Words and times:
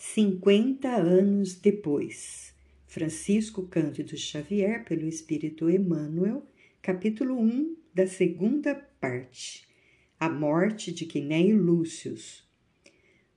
50 0.00 0.88
anos 0.88 1.56
depois. 1.56 2.54
Francisco 2.86 3.64
Cândido 3.64 4.16
Xavier, 4.16 4.84
pelo 4.84 5.08
Espírito 5.08 5.68
Emmanuel, 5.68 6.46
capítulo 6.80 7.36
1 7.36 7.76
da 7.92 8.06
segunda 8.06 8.76
parte. 9.00 9.66
A 10.18 10.28
morte 10.28 10.92
de 10.92 11.04
Quinéio 11.04 11.60
Lúcius. 11.60 12.46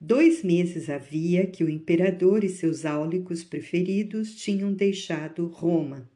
Dois 0.00 0.44
meses 0.44 0.88
havia 0.88 1.48
que 1.48 1.64
o 1.64 1.68
imperador 1.68 2.44
e 2.44 2.48
seus 2.48 2.84
áulicos 2.84 3.42
preferidos 3.42 4.36
tinham 4.36 4.72
deixado 4.72 5.48
Roma. 5.48 6.08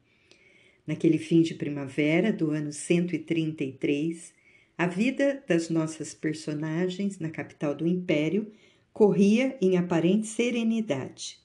Naquele 0.87 1.17
fim 1.17 1.41
de 1.41 1.55
primavera 1.55 2.31
do 2.31 2.51
ano 2.51 2.71
133, 2.71 4.33
a 4.77 4.87
vida 4.87 5.43
das 5.45 5.69
nossas 5.69 6.13
personagens 6.13 7.19
na 7.19 7.29
capital 7.29 7.75
do 7.75 7.85
império 7.85 8.49
corria 8.97 9.55
em 9.61 9.77
aparente 9.77 10.25
serenidade. 10.25 11.37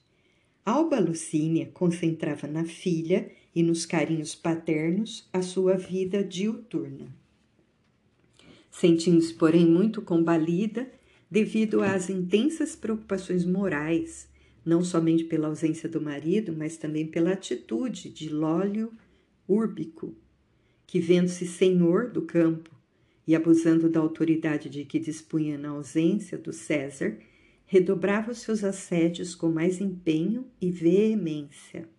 Alba 0.65 0.99
Lucínia 0.99 1.69
concentrava 1.71 2.47
na 2.47 2.65
filha 2.65 3.29
e 3.53 3.61
nos 3.61 3.85
carinhos 3.85 4.33
paternos 4.33 5.29
a 5.31 5.43
sua 5.43 5.77
vida 5.77 6.23
diuturna. 6.23 7.15
Sentindo-se, 8.71 9.35
porém, 9.35 9.67
muito 9.67 10.01
combalida 10.01 10.91
devido 11.29 11.83
às 11.83 12.09
intensas 12.09 12.75
preocupações 12.75 13.45
morais, 13.45 14.27
não 14.65 14.83
somente 14.83 15.23
pela 15.23 15.47
ausência 15.47 15.87
do 15.87 16.01
marido, 16.01 16.55
mas 16.57 16.75
também 16.75 17.05
pela 17.05 17.33
atitude 17.33 18.09
de 18.09 18.29
Lólio 18.29 18.91
Úrbico, 19.47 20.15
que, 20.87 20.99
vendo-se 20.99 21.45
senhor 21.45 22.09
do 22.09 22.23
campo 22.23 22.71
e 23.27 23.35
abusando 23.35 23.87
da 23.87 23.99
autoridade 23.99 24.69
de 24.69 24.83
que 24.85 24.97
dispunha 24.97 25.55
na 25.55 25.69
ausência 25.69 26.35
do 26.35 26.51
César, 26.51 27.15
redobrava 27.73 28.31
os 28.31 28.37
seus 28.37 28.63
assédios 28.63 29.33
com 29.33 29.49
mais 29.49 29.81
empenho 29.81 30.45
e 30.61 30.69
veemência. 30.69 31.89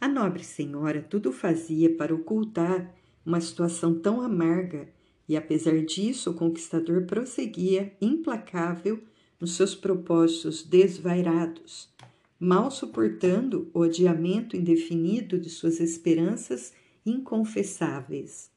A 0.00 0.08
nobre 0.08 0.42
senhora 0.42 1.00
tudo 1.00 1.30
fazia 1.30 1.94
para 1.94 2.12
ocultar 2.12 2.92
uma 3.24 3.40
situação 3.40 3.96
tão 4.00 4.20
amarga 4.20 4.88
e, 5.28 5.36
apesar 5.36 5.80
disso, 5.84 6.32
o 6.32 6.34
conquistador 6.34 7.04
prosseguia 7.04 7.92
implacável 8.00 9.00
nos 9.38 9.54
seus 9.54 9.76
propósitos 9.76 10.64
desvairados, 10.64 11.88
mal 12.36 12.68
suportando 12.68 13.70
o 13.72 13.84
adiamento 13.84 14.56
indefinido 14.56 15.38
de 15.38 15.50
suas 15.50 15.78
esperanças 15.78 16.72
inconfessáveis. 17.06 18.50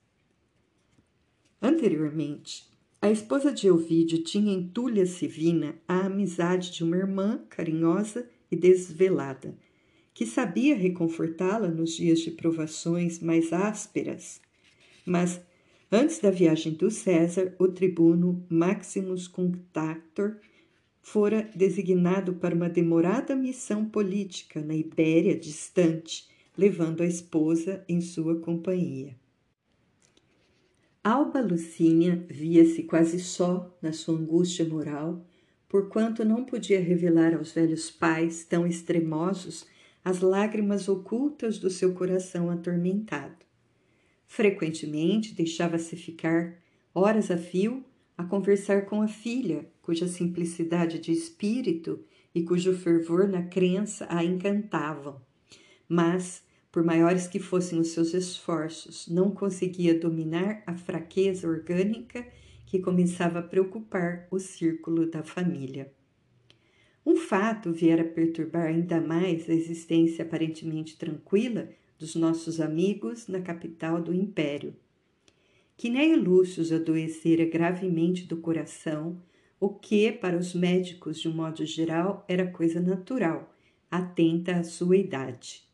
Anteriormente, 1.62 2.67
a 3.00 3.12
esposa 3.12 3.54
de 3.54 3.70
Ovídio 3.70 4.24
tinha 4.24 4.52
em 4.52 4.68
Túlia 4.68 5.06
Sivina 5.06 5.76
a 5.88 6.08
amizade 6.08 6.72
de 6.72 6.84
uma 6.84 6.98
irmã 6.98 7.40
carinhosa 7.48 8.28
e 8.52 8.56
desvelada, 8.56 9.56
que 10.14 10.26
sabia 10.26 10.76
reconfortá-la 10.76 11.68
nos 11.68 11.92
dias 11.92 12.20
de 12.20 12.32
provações 12.32 13.20
mais 13.20 13.54
ásperas. 13.54 14.42
Mas, 15.06 15.40
antes 15.92 16.20
da 16.20 16.32
viagem 16.32 16.74
do 16.74 16.90
César, 16.90 17.56
o 17.60 17.68
tribuno 17.68 18.44
Maximus 18.50 19.28
Contactor 19.28 20.38
fora 21.00 21.50
designado 21.56 22.34
para 22.34 22.56
uma 22.56 22.68
demorada 22.68 23.36
missão 23.36 23.86
política 23.86 24.60
na 24.60 24.76
Ibéria 24.76 25.38
distante, 25.40 26.28
levando 26.58 27.02
a 27.02 27.06
esposa 27.06 27.86
em 27.88 28.02
sua 28.02 28.40
companhia. 28.40 29.16
Alba 31.10 31.40
Lucínia 31.40 32.22
via-se 32.30 32.84
quase 32.84 33.22
só 33.22 33.74
na 33.82 33.94
sua 33.94 34.20
angústia 34.20 34.66
moral, 34.66 35.26
porquanto 35.70 36.26
não 36.26 36.44
podia 36.44 36.82
revelar 36.82 37.34
aos 37.34 37.54
velhos 37.54 37.90
pais 37.90 38.44
tão 38.44 38.68
extremosos 38.68 39.66
as 40.04 40.20
lágrimas 40.20 40.90
ocultas 40.90 41.60
do 41.60 41.70
seu 41.70 41.94
coração 41.94 42.50
atormentado. 42.50 43.38
Frequentemente 44.26 45.34
deixava-se 45.34 45.96
ficar 45.96 46.58
horas 46.94 47.32
a 47.32 47.38
fio 47.38 47.86
a 48.18 48.26
conversar 48.26 48.86
com 48.86 49.02
a 49.02 49.08
filha, 49.08 49.66
cuja 49.82 50.10
simplicidade 50.10 51.00
de 51.00 51.14
espírito 51.14 52.04
e 52.36 52.44
cujo 52.44 52.78
fervor 52.78 53.30
na 53.30 53.44
crença 53.44 54.06
a 54.10 54.26
encantavam. 54.26 55.22
Mas 55.88 56.44
por 56.78 56.84
maiores 56.84 57.26
que 57.26 57.40
fossem 57.40 57.80
os 57.80 57.88
seus 57.88 58.14
esforços, 58.14 59.08
não 59.08 59.32
conseguia 59.32 60.00
dominar 60.00 60.62
a 60.68 60.76
fraqueza 60.76 61.48
orgânica 61.48 62.24
que 62.68 62.78
começava 62.78 63.40
a 63.40 63.42
preocupar 63.42 64.28
o 64.30 64.38
círculo 64.38 65.10
da 65.10 65.24
família. 65.24 65.92
Um 67.04 67.16
fato 67.16 67.72
viera 67.72 68.04
perturbar 68.04 68.68
ainda 68.68 69.02
mais 69.02 69.50
a 69.50 69.56
existência 69.56 70.24
aparentemente 70.24 70.96
tranquila 70.98 71.68
dos 71.98 72.14
nossos 72.14 72.62
amigos 72.62 73.28
na 73.28 73.42
capital 73.42 74.00
do 74.00 74.14
império. 74.14 74.76
Quinéia 75.76 76.16
Lúcius 76.16 76.72
adoecera 76.72 77.46
gravemente 77.46 78.28
do 78.28 78.38
coração, 78.38 79.20
o 79.60 79.70
que, 79.70 80.12
para 80.12 80.38
os 80.38 80.54
médicos 80.54 81.20
de 81.20 81.28
um 81.28 81.34
modo 81.34 81.66
geral, 81.66 82.24
era 82.30 82.46
coisa 82.46 82.80
natural, 82.80 83.52
atenta 83.90 84.58
à 84.58 84.64
sua 84.64 84.96
idade. 84.96 85.67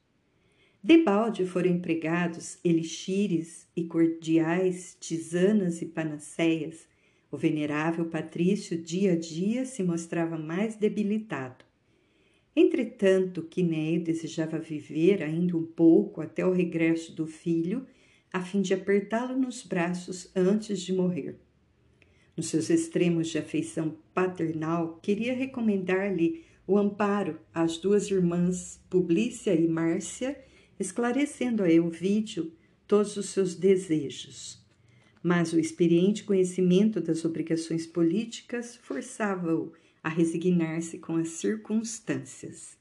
Debalde 0.85 1.45
foram 1.45 1.69
empregados 1.69 2.59
elixires 2.61 3.66
e 3.73 3.85
cordiais, 3.85 4.97
tisanas 4.99 5.81
e 5.81 5.85
panaceias. 5.85 6.85
O 7.31 7.38
venerável 7.38 8.03
Patrício 8.05 8.77
dia 8.77 9.13
a 9.13 9.16
dia 9.16 9.66
se 9.66 9.81
mostrava 9.81 10.38
mais 10.38 10.75
debilitado. 10.75 11.63
Entretanto, 12.53 13.44
Quinéio 13.44 14.03
desejava 14.03 14.59
viver 14.59 15.23
ainda 15.23 15.55
um 15.55 15.66
pouco 15.66 16.19
até 16.19 16.45
o 16.45 16.51
regresso 16.51 17.15
do 17.15 17.25
filho, 17.25 17.88
a 18.31 18.41
fim 18.41 18.61
de 18.61 18.73
apertá-lo 18.73 19.38
nos 19.38 19.63
braços 19.63 20.29
antes 20.35 20.81
de 20.81 20.91
morrer. 20.91 21.39
Nos 22.35 22.47
seus 22.47 22.69
extremos 22.69 23.29
de 23.29 23.38
afeição 23.38 23.95
paternal, 24.13 25.00
queria 25.01 25.33
recomendar-lhe 25.33 26.44
o 26.67 26.77
amparo 26.77 27.39
às 27.53 27.77
duas 27.77 28.11
irmãs, 28.11 28.83
Publícia 28.89 29.55
e 29.55 29.65
Márcia, 29.65 30.38
esclarecendo 30.79 31.63
a 31.63 31.72
Elvídio 31.72 32.51
todos 32.88 33.17
os 33.17 33.29
seus 33.29 33.56
desejos. 33.56 34.61
Mas 35.22 35.53
o 35.53 35.59
experiente 35.59 36.23
conhecimento 36.23 37.00
das 37.00 37.23
obrigações 37.23 37.88
políticas 37.88 38.75
forçava-o 38.75 39.73
a 40.03 40.09
resignar-se 40.09 40.97
com 40.97 41.16
as 41.16 41.29
circunstâncias. 41.29 42.78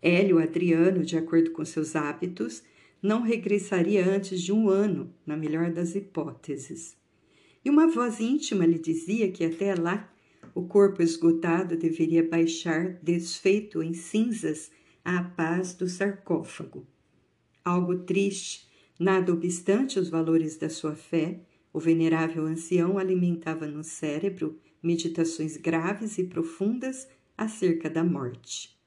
Hélio 0.00 0.38
Adriano, 0.38 1.04
de 1.04 1.16
acordo 1.16 1.50
com 1.50 1.64
seus 1.64 1.96
hábitos, 1.96 2.62
não 3.02 3.22
regressaria 3.22 4.06
antes 4.06 4.42
de 4.42 4.52
um 4.52 4.68
ano, 4.68 5.12
na 5.24 5.36
melhor 5.36 5.72
das 5.72 5.94
hipóteses. 5.94 6.96
E 7.64 7.70
uma 7.70 7.88
voz 7.88 8.20
íntima 8.20 8.66
lhe 8.66 8.78
dizia 8.78 9.30
que 9.30 9.44
até 9.44 9.74
lá 9.74 10.12
o 10.54 10.66
corpo 10.66 11.02
esgotado 11.02 11.76
deveria 11.76 12.26
baixar 12.26 12.98
desfeito 13.02 13.82
em 13.82 13.94
cinzas 13.94 14.70
à 15.16 15.22
paz 15.22 15.72
do 15.72 15.88
sarcófago. 15.88 16.86
Algo 17.64 18.00
triste, 18.00 18.68
nada 19.00 19.32
obstante 19.32 19.98
os 19.98 20.10
valores 20.10 20.58
da 20.58 20.68
sua 20.68 20.94
fé, 20.94 21.40
o 21.72 21.80
venerável 21.80 22.44
ancião 22.44 22.98
alimentava 22.98 23.66
no 23.66 23.82
cérebro 23.82 24.60
meditações 24.82 25.56
graves 25.56 26.18
e 26.18 26.24
profundas 26.24 27.08
acerca 27.38 27.88
da 27.88 28.04
morte. 28.04 28.78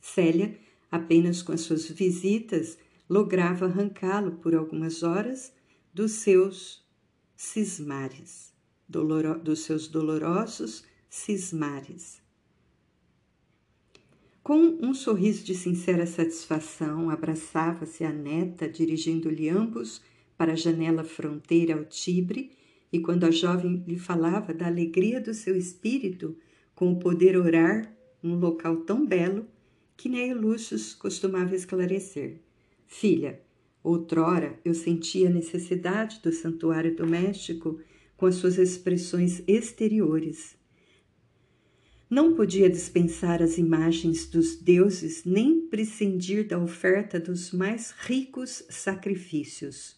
Célia, 0.00 0.58
apenas 0.90 1.40
com 1.40 1.52
as 1.52 1.60
suas 1.60 1.88
visitas, 1.88 2.76
lograva 3.08 3.66
arrancá-lo 3.66 4.32
por 4.32 4.56
algumas 4.56 5.04
horas 5.04 5.52
dos 5.94 6.10
seus 6.12 6.84
cismares, 7.36 8.52
dos 8.88 9.60
seus 9.60 9.86
dolorosos 9.86 10.84
cismares. 11.08 12.25
Com 14.46 14.78
um 14.80 14.94
sorriso 14.94 15.44
de 15.44 15.56
sincera 15.56 16.06
satisfação, 16.06 17.10
abraçava-se 17.10 18.04
a 18.04 18.12
neta, 18.12 18.68
dirigindo-lhe 18.68 19.48
ambos 19.48 20.00
para 20.38 20.52
a 20.52 20.54
janela 20.54 21.02
fronteira 21.02 21.74
ao 21.74 21.84
Tibre, 21.84 22.52
e 22.92 23.00
quando 23.00 23.24
a 23.24 23.32
jovem 23.32 23.82
lhe 23.88 23.98
falava 23.98 24.54
da 24.54 24.68
alegria 24.68 25.20
do 25.20 25.34
seu 25.34 25.56
espírito 25.56 26.36
com 26.76 26.92
o 26.92 26.98
poder 27.00 27.36
orar 27.36 27.92
num 28.22 28.38
local 28.38 28.76
tão 28.82 29.04
belo, 29.04 29.48
que 29.96 30.08
Neio 30.08 30.40
Lúcius 30.40 30.94
costumava 30.94 31.56
esclarecer. 31.56 32.38
Filha, 32.86 33.40
outrora 33.82 34.60
eu 34.64 34.74
sentia 34.74 35.26
a 35.28 35.32
necessidade 35.32 36.20
do 36.22 36.30
santuário 36.30 36.94
doméstico 36.94 37.80
com 38.16 38.26
as 38.26 38.36
suas 38.36 38.58
expressões 38.58 39.42
exteriores, 39.48 40.56
não 42.08 42.34
podia 42.34 42.70
dispensar 42.70 43.42
as 43.42 43.58
imagens 43.58 44.26
dos 44.26 44.56
deuses 44.56 45.24
nem 45.24 45.62
prescindir 45.62 46.46
da 46.46 46.58
oferta 46.58 47.18
dos 47.18 47.50
mais 47.50 47.90
ricos 47.90 48.64
sacrifícios. 48.70 49.96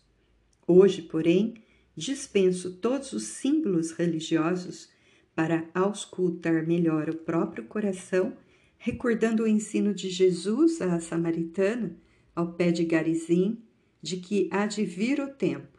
Hoje, 0.67 1.03
porém, 1.03 1.55
dispenso 1.95 2.73
todos 2.79 3.13
os 3.13 3.25
símbolos 3.25 3.91
religiosos 3.91 4.89
para 5.35 5.69
auscultar 5.75 6.67
melhor 6.67 7.11
o 7.11 7.17
próprio 7.17 7.65
coração, 7.65 8.33
recordando 8.79 9.43
o 9.43 9.49
ensino 9.49 9.93
de 9.93 10.09
Jesus 10.09 10.81
à 10.81 10.99
samaritana, 11.01 11.95
ao 12.35 12.55
pé 12.55 12.71
de 12.71 12.85
Garizim, 12.85 13.63
de 14.01 14.17
que 14.17 14.49
há 14.51 14.67
de 14.67 14.85
vir 14.85 15.21
o 15.21 15.29
tempo 15.29 15.79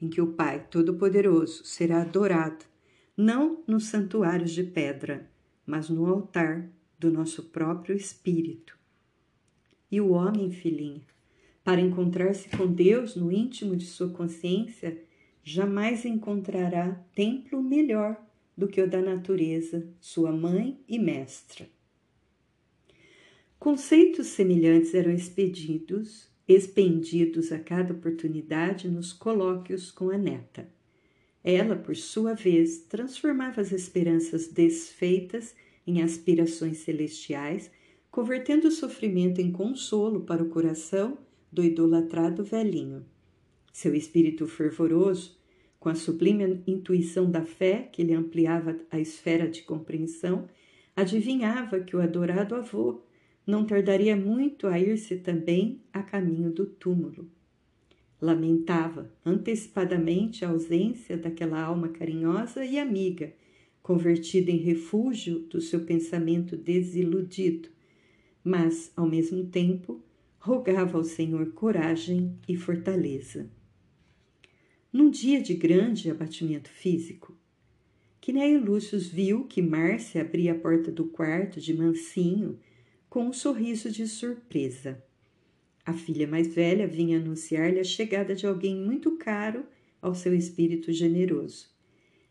em 0.00 0.08
que 0.08 0.20
o 0.20 0.32
Pai 0.32 0.66
Todo-Poderoso 0.70 1.64
será 1.64 2.02
adorado, 2.02 2.64
não 3.16 3.62
nos 3.66 3.86
santuários 3.86 4.52
de 4.52 4.62
pedra, 4.62 5.30
mas 5.66 5.90
no 5.90 6.06
altar 6.06 6.70
do 6.98 7.10
nosso 7.10 7.44
próprio 7.44 7.96
espírito. 7.96 8.78
E 9.90 10.00
o 10.00 10.10
homem, 10.10 10.50
filhinha, 10.50 11.02
para 11.64 11.80
encontrar-se 11.80 12.48
com 12.48 12.66
Deus 12.66 13.16
no 13.16 13.32
íntimo 13.32 13.76
de 13.76 13.86
sua 13.86 14.08
consciência, 14.10 15.02
jamais 15.42 16.04
encontrará 16.04 16.92
templo 17.14 17.62
melhor 17.62 18.16
do 18.56 18.68
que 18.68 18.80
o 18.80 18.88
da 18.88 19.02
natureza, 19.02 19.86
sua 20.00 20.32
mãe 20.32 20.80
e 20.88 20.98
mestra. 20.98 21.68
Conceitos 23.58 24.28
semelhantes 24.28 24.94
eram 24.94 25.12
expedidos, 25.12 26.28
expendidos 26.46 27.50
a 27.50 27.58
cada 27.58 27.92
oportunidade 27.92 28.88
nos 28.88 29.12
colóquios 29.12 29.90
com 29.90 30.10
a 30.10 30.16
neta. 30.16 30.75
Ela, 31.48 31.76
por 31.76 31.94
sua 31.94 32.34
vez, 32.34 32.78
transformava 32.88 33.60
as 33.60 33.70
esperanças 33.70 34.48
desfeitas 34.48 35.54
em 35.86 36.02
aspirações 36.02 36.78
celestiais, 36.78 37.70
convertendo 38.10 38.66
o 38.66 38.72
sofrimento 38.72 39.40
em 39.40 39.52
consolo 39.52 40.22
para 40.22 40.42
o 40.42 40.48
coração 40.48 41.16
do 41.52 41.62
idolatrado 41.62 42.42
velhinho. 42.42 43.06
Seu 43.72 43.94
espírito 43.94 44.48
fervoroso, 44.48 45.38
com 45.78 45.88
a 45.88 45.94
sublime 45.94 46.64
intuição 46.66 47.30
da 47.30 47.44
fé 47.44 47.88
que 47.92 48.02
lhe 48.02 48.12
ampliava 48.12 48.76
a 48.90 48.98
esfera 48.98 49.48
de 49.48 49.62
compreensão, 49.62 50.48
adivinhava 50.96 51.78
que 51.78 51.94
o 51.94 52.00
adorado 52.00 52.56
avô 52.56 53.02
não 53.46 53.64
tardaria 53.64 54.16
muito 54.16 54.66
a 54.66 54.80
ir-se 54.80 55.18
também 55.18 55.80
a 55.92 56.02
caminho 56.02 56.50
do 56.50 56.66
túmulo. 56.66 57.30
Lamentava 58.20 59.12
antecipadamente 59.24 60.44
a 60.44 60.48
ausência 60.48 61.16
daquela 61.16 61.60
alma 61.60 61.88
carinhosa 61.88 62.64
e 62.64 62.78
amiga, 62.78 63.34
convertida 63.82 64.50
em 64.50 64.56
refúgio 64.56 65.40
do 65.40 65.60
seu 65.60 65.84
pensamento 65.84 66.56
desiludido, 66.56 67.68
mas, 68.42 68.92
ao 68.96 69.06
mesmo 69.06 69.46
tempo, 69.46 70.02
rogava 70.38 70.96
ao 70.96 71.04
Senhor 71.04 71.52
coragem 71.52 72.38
e 72.48 72.56
fortaleza. 72.56 73.50
Num 74.92 75.10
dia 75.10 75.42
de 75.42 75.54
grande 75.54 76.10
abatimento 76.10 76.70
físico, 76.70 77.36
Quinéia 78.20 78.58
Lúcio 78.58 78.98
viu 78.98 79.44
que 79.44 79.62
Márcia 79.62 80.22
abria 80.22 80.52
a 80.52 80.58
porta 80.58 80.90
do 80.90 81.04
quarto 81.04 81.60
de 81.60 81.72
mansinho 81.72 82.58
com 83.08 83.28
um 83.28 83.32
sorriso 83.32 83.88
de 83.90 84.08
surpresa. 84.08 85.00
A 85.86 85.92
filha 85.92 86.26
mais 86.26 86.52
velha 86.52 86.84
vinha 86.84 87.18
anunciar-lhe 87.18 87.78
a 87.78 87.84
chegada 87.84 88.34
de 88.34 88.44
alguém 88.44 88.74
muito 88.74 89.16
caro 89.16 89.64
ao 90.02 90.16
seu 90.16 90.34
espírito 90.34 90.92
generoso. 90.92 91.68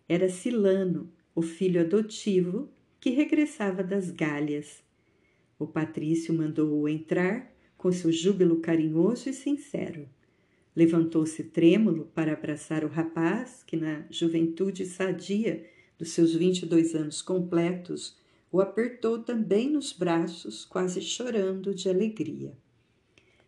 Era 0.09 0.27
Silano, 0.27 1.09
o 1.33 1.41
filho 1.41 1.79
adotivo 1.79 2.69
que 2.99 3.11
regressava 3.11 3.81
das 3.81 4.11
Galhas. 4.11 4.83
O 5.57 5.65
patrício 5.65 6.33
mandou-o 6.33 6.89
entrar 6.89 7.49
com 7.77 7.93
seu 7.93 8.11
júbilo 8.11 8.59
carinhoso 8.59 9.29
e 9.29 9.33
sincero. 9.33 10.09
Levantou-se 10.75 11.41
trêmulo 11.45 12.11
para 12.13 12.33
abraçar 12.33 12.83
o 12.83 12.89
rapaz 12.89 13.63
que, 13.63 13.77
na 13.77 14.05
juventude 14.09 14.85
sadia 14.85 15.65
dos 15.97 16.09
seus 16.09 16.35
vinte 16.35 16.63
e 16.63 16.65
dois 16.65 16.93
anos 16.93 17.21
completos, 17.21 18.17
o 18.51 18.59
apertou 18.59 19.19
também 19.19 19.69
nos 19.69 19.93
braços, 19.93 20.65
quase 20.65 20.99
chorando 20.99 21.73
de 21.73 21.87
alegria. 21.87 22.57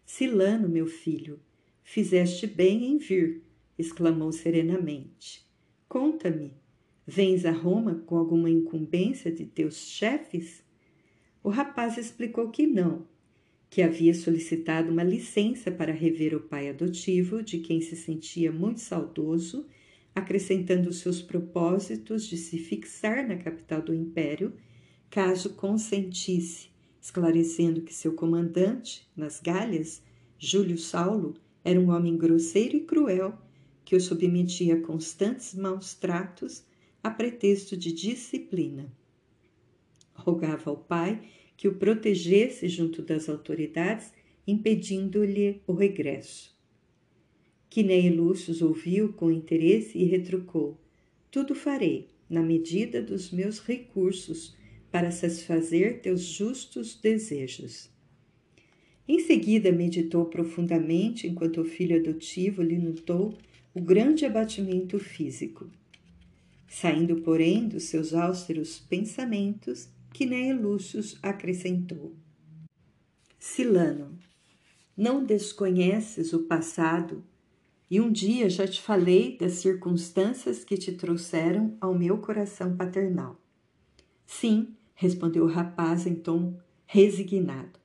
Silano, 0.09 0.69
meu 0.69 0.87
filho, 0.87 1.37
fizeste 1.83 2.47
bem 2.47 2.85
em 2.85 2.97
vir, 2.97 3.43
exclamou 3.77 4.31
serenamente. 4.31 5.45
Conta-me, 5.89 6.53
vens 7.05 7.43
a 7.43 7.51
Roma 7.51 7.95
com 8.05 8.15
alguma 8.15 8.49
incumbência 8.49 9.29
de 9.29 9.45
teus 9.45 9.75
chefes? 9.89 10.63
O 11.43 11.49
rapaz 11.49 11.97
explicou 11.97 12.49
que 12.49 12.65
não, 12.65 13.05
que 13.69 13.81
havia 13.81 14.13
solicitado 14.13 14.93
uma 14.93 15.03
licença 15.03 15.69
para 15.69 15.91
rever 15.91 16.33
o 16.33 16.39
pai 16.39 16.69
adotivo, 16.69 17.43
de 17.43 17.59
quem 17.59 17.81
se 17.81 17.97
sentia 17.97 18.49
muito 18.49 18.79
saudoso, 18.79 19.67
acrescentando 20.15 20.93
seus 20.93 21.21
propósitos 21.21 22.25
de 22.25 22.37
se 22.37 22.57
fixar 22.57 23.27
na 23.27 23.35
capital 23.35 23.81
do 23.81 23.93
império, 23.93 24.53
caso 25.09 25.53
consentisse 25.55 26.76
esclarecendo 27.07 27.81
que 27.81 27.93
seu 27.93 28.11
comandante, 28.13 29.07
nas 29.15 29.39
Galhas, 29.39 30.03
Júlio 30.37 30.77
Saulo, 30.77 31.35
era 31.63 31.79
um 31.79 31.89
homem 31.89 32.17
grosseiro 32.17 32.75
e 32.75 32.81
cruel 32.81 33.33
que 33.85 33.95
o 33.95 34.01
submetia 34.01 34.75
a 34.75 34.81
constantes 34.81 35.55
maus 35.55 35.93
tratos 35.93 36.65
a 37.01 37.09
pretexto 37.09 37.77
de 37.77 37.93
disciplina. 37.93 38.91
Rogava 40.13 40.69
ao 40.69 40.75
pai 40.75 41.21
que 41.55 41.69
o 41.69 41.75
protegesse 41.75 42.67
junto 42.67 43.01
das 43.01 43.29
autoridades, 43.29 44.11
impedindo-lhe 44.45 45.61
o 45.65 45.71
regresso. 45.71 46.53
Quinéia 47.69 48.13
Lúcius 48.13 48.61
ouviu 48.61 49.13
com 49.13 49.31
interesse 49.31 49.97
e 49.97 50.03
retrucou: 50.03 50.77
Tudo 51.31 51.55
farei, 51.55 52.09
na 52.29 52.43
medida 52.43 53.01
dos 53.01 53.31
meus 53.31 53.59
recursos, 53.59 54.57
para 54.91 55.11
satisfazer 55.11 56.01
teus 56.01 56.21
justos 56.21 56.95
desejos. 56.99 57.89
Em 59.07 59.19
seguida, 59.19 59.71
meditou 59.71 60.25
profundamente 60.25 61.27
enquanto 61.27 61.61
o 61.61 61.65
filho 61.65 61.97
adotivo 61.97 62.61
lhe 62.61 62.77
notou 62.77 63.37
o 63.73 63.81
grande 63.81 64.25
abatimento 64.25 64.99
físico. 64.99 65.69
Saindo, 66.67 67.21
porém, 67.21 67.67
dos 67.67 67.83
seus 67.83 68.13
austeros 68.13 68.79
pensamentos, 68.79 69.87
Quinéia 70.11 70.55
Lúcius 70.55 71.17
acrescentou: 71.21 72.13
Silano, 73.39 74.17
não 74.95 75.23
desconheces 75.23 76.33
o 76.33 76.43
passado 76.43 77.23
e 77.89 78.01
um 78.01 78.11
dia 78.11 78.49
já 78.49 78.67
te 78.67 78.81
falei 78.81 79.37
das 79.37 79.53
circunstâncias 79.53 80.65
que 80.65 80.75
te 80.75 80.91
trouxeram 80.91 81.77
ao 81.79 81.97
meu 81.97 82.17
coração 82.17 82.75
paternal. 82.75 83.39
Sim, 84.27 84.75
respondeu 84.93 85.45
o 85.45 85.47
rapaz 85.47 86.05
em 86.05 86.13
tom 86.13 86.59
resignado. 86.85 87.79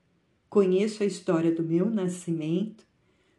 Conheço 0.50 1.02
a 1.02 1.06
história 1.06 1.52
do 1.52 1.62
meu 1.62 1.88
nascimento, 1.88 2.84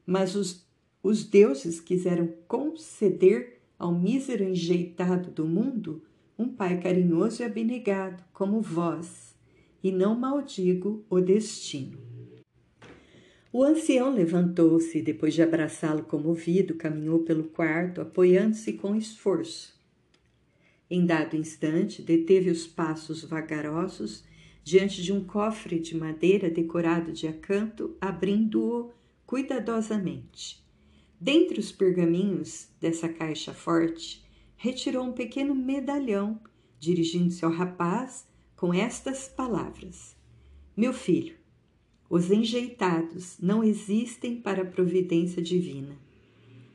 mas 0.05 0.35
os, 0.35 0.65
os 1.03 1.23
deuses 1.25 1.79
quiseram 1.79 2.33
conceder 2.47 3.61
ao 3.77 3.93
mísero 3.93 4.43
enjeitado 4.43 5.29
do 5.29 5.45
mundo 5.45 6.01
um 6.39 6.47
pai 6.47 6.79
carinhoso 6.79 7.43
e 7.43 7.45
abnegado, 7.45 8.23
como 8.33 8.61
vós, 8.61 9.35
e 9.83 9.91
não 9.91 10.17
maldigo 10.17 11.05
o 11.09 11.19
destino. 11.19 11.97
O 13.51 13.63
ancião 13.63 14.11
levantou-se 14.11 14.97
e, 14.97 15.01
depois 15.01 15.33
de 15.33 15.43
abraçá-lo 15.43 16.03
comovido, 16.03 16.73
caminhou 16.73 17.19
pelo 17.19 17.43
quarto, 17.43 18.01
apoiando-se 18.01 18.73
com 18.73 18.95
esforço. 18.95 19.79
Em 20.95 21.07
dado 21.07 21.35
instante, 21.35 22.03
deteve 22.03 22.51
os 22.51 22.67
passos 22.67 23.23
vagarosos 23.23 24.23
diante 24.63 25.01
de 25.01 25.11
um 25.11 25.23
cofre 25.23 25.79
de 25.79 25.97
madeira 25.97 26.51
decorado 26.51 27.11
de 27.11 27.27
acanto, 27.27 27.97
abrindo-o 27.99 28.91
cuidadosamente. 29.25 30.63
Dentre 31.19 31.59
os 31.59 31.71
pergaminhos 31.71 32.69
dessa 32.79 33.09
caixa 33.09 33.55
forte, 33.55 34.23
retirou 34.55 35.03
um 35.05 35.13
pequeno 35.13 35.55
medalhão, 35.55 36.39
dirigindo-se 36.79 37.43
ao 37.43 37.49
rapaz 37.49 38.27
com 38.55 38.71
estas 38.71 39.27
palavras: 39.27 40.15
Meu 40.77 40.93
filho, 40.93 41.35
os 42.07 42.29
enjeitados 42.29 43.39
não 43.39 43.63
existem 43.63 44.39
para 44.39 44.61
a 44.61 44.67
providência 44.67 45.41
divina. 45.41 45.97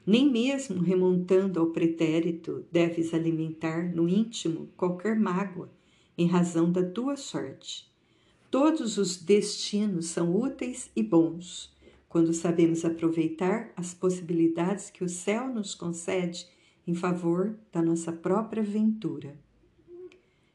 Nem 0.08 0.26
mesmo 0.32 0.80
remontando 0.80 1.60
ao 1.60 1.66
pretérito 1.66 2.64
deves 2.72 3.12
alimentar 3.12 3.94
no 3.94 4.08
íntimo 4.08 4.70
qualquer 4.74 5.14
mágoa 5.20 5.70
em 6.16 6.26
razão 6.26 6.72
da 6.72 6.82
tua 6.82 7.14
sorte. 7.14 7.86
Todos 8.50 8.96
os 8.96 9.18
destinos 9.18 10.06
são 10.06 10.34
úteis 10.34 10.90
e 10.96 11.02
bons 11.02 11.70
quando 12.08 12.32
sabemos 12.32 12.86
aproveitar 12.86 13.70
as 13.76 13.92
possibilidades 13.92 14.88
que 14.88 15.04
o 15.04 15.08
céu 15.10 15.46
nos 15.52 15.74
concede 15.74 16.46
em 16.86 16.94
favor 16.94 17.58
da 17.70 17.82
nossa 17.82 18.10
própria 18.10 18.62
ventura. 18.62 19.38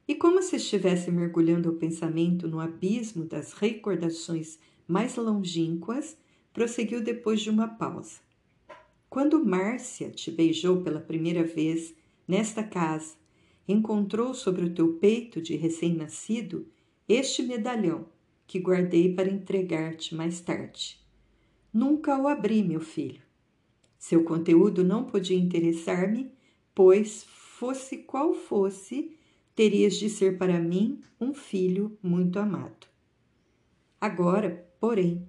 E 0.07 0.15
como 0.15 0.41
se 0.41 0.55
estivesse 0.55 1.11
mergulhando 1.11 1.69
o 1.69 1.75
pensamento 1.75 2.47
no 2.47 2.59
abismo 2.59 3.23
das 3.23 3.53
recordações 3.53 4.57
mais 4.87 5.15
longínquas, 5.15 6.17
prosseguiu 6.51 7.03
depois 7.03 7.39
de 7.39 7.51
uma 7.51 7.67
pausa. 7.67 8.32
Quando 9.13 9.45
Márcia 9.45 10.09
te 10.09 10.31
beijou 10.31 10.81
pela 10.81 10.99
primeira 10.99 11.43
vez 11.43 11.93
nesta 12.27 12.63
casa 12.63 13.13
encontrou 13.67 14.33
sobre 14.33 14.65
o 14.65 14.73
teu 14.73 14.93
peito 14.93 15.39
de 15.39 15.55
recém-nascido 15.55 16.65
este 17.07 17.43
medalhão 17.43 18.07
que 18.47 18.57
guardei 18.57 19.13
para 19.13 19.29
entregar-te 19.29 20.15
mais 20.15 20.41
tarde. 20.41 20.99
Nunca 21.71 22.17
o 22.17 22.27
abri, 22.27 22.63
meu 22.63 22.79
filho. 22.79 23.21
Seu 23.99 24.23
conteúdo 24.23 24.83
não 24.83 25.03
podia 25.03 25.37
interessar-me, 25.37 26.31
pois, 26.73 27.23
fosse 27.23 27.99
qual 27.99 28.33
fosse, 28.33 29.15
terias 29.55 29.93
de 29.93 30.09
ser 30.09 30.39
para 30.39 30.59
mim 30.59 31.01
um 31.21 31.35
filho 31.35 31.95
muito 32.01 32.39
amado. 32.39 32.87
Agora, 34.01 34.67
porém, 34.79 35.23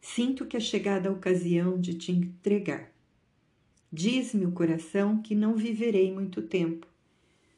sinto 0.00 0.46
que 0.46 0.56
é 0.56 0.60
chegada 0.60 1.08
a 1.08 1.12
ocasião 1.12 1.80
de 1.80 1.94
te 1.94 2.12
entregar. 2.12 2.93
Diz-me 3.96 4.44
o 4.44 4.50
coração 4.50 5.22
que 5.22 5.36
não 5.36 5.54
viverei 5.54 6.12
muito 6.12 6.42
tempo. 6.42 6.84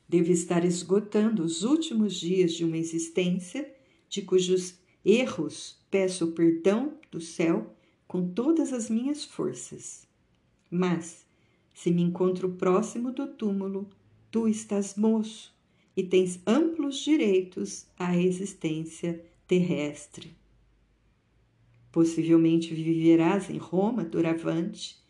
Devo 0.07 0.31
estar 0.31 0.67
esgotando 0.67 1.43
os 1.43 1.63
últimos 1.63 2.15
dias 2.15 2.53
de 2.53 2.63
uma 2.63 2.77
existência 2.77 3.75
de 4.07 4.21
cujos 4.21 4.75
erros 5.03 5.79
peço 5.91 6.33
perdão 6.33 6.93
do 7.11 7.23
céu 7.23 7.75
com 8.07 8.29
todas 8.29 8.75
as 8.75 8.91
minhas 8.91 9.25
forças. 9.25 10.07
Mas, 10.71 11.25
se 11.73 11.91
me 11.91 12.03
encontro 12.03 12.51
próximo 12.51 13.13
do 13.13 13.27
túmulo, 13.29 13.89
tu 14.31 14.47
estás 14.47 14.95
moço 14.95 15.57
e 15.97 16.03
tens 16.03 16.39
amplos 16.47 16.99
direitos 16.99 17.87
à 17.99 18.15
existência 18.15 19.25
terrestre. 19.49 20.37
Possivelmente 21.91 22.75
viverás 22.75 23.49
em 23.49 23.57
Roma 23.57 24.05
doravante, 24.05 25.06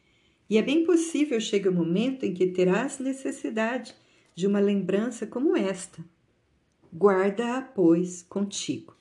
e 0.49 0.59
é 0.59 0.63
bem 0.63 0.85
possível 0.85 1.41
chegue 1.41 1.69
o 1.69 1.73
momento 1.73 2.25
em 2.25 2.33
que 2.33 2.47
terás 2.47 2.99
necessidade 2.99 3.95
de 4.35 4.47
uma 4.47 4.61
lembrança 4.61 5.27
como 5.27 5.57
esta. 5.57 6.05
Guarda-a, 6.95 7.61
pois, 7.61 8.23
contigo. 8.23 8.97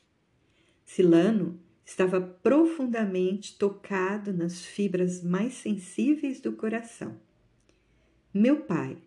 Silano 0.83 1.59
estava 1.85 2.19
profundamente 2.19 3.57
tocado 3.57 4.33
nas 4.33 4.65
fibras 4.65 5.23
mais 5.23 5.53
sensíveis 5.53 6.41
do 6.41 6.53
coração. 6.53 7.19
Meu 8.33 8.61
pai, 8.61 8.97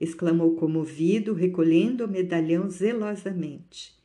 exclamou 0.00 0.54
comovido, 0.56 1.34
recolhendo 1.34 2.04
o 2.04 2.08
medalhão 2.08 2.70
zelosamente. 2.70 3.96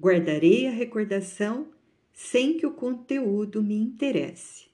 Guardarei 0.00 0.66
a 0.66 0.70
recordação 0.70 1.68
sem 2.12 2.56
que 2.56 2.66
o 2.66 2.72
conteúdo 2.72 3.62
me 3.62 3.76
interesse. 3.76 4.66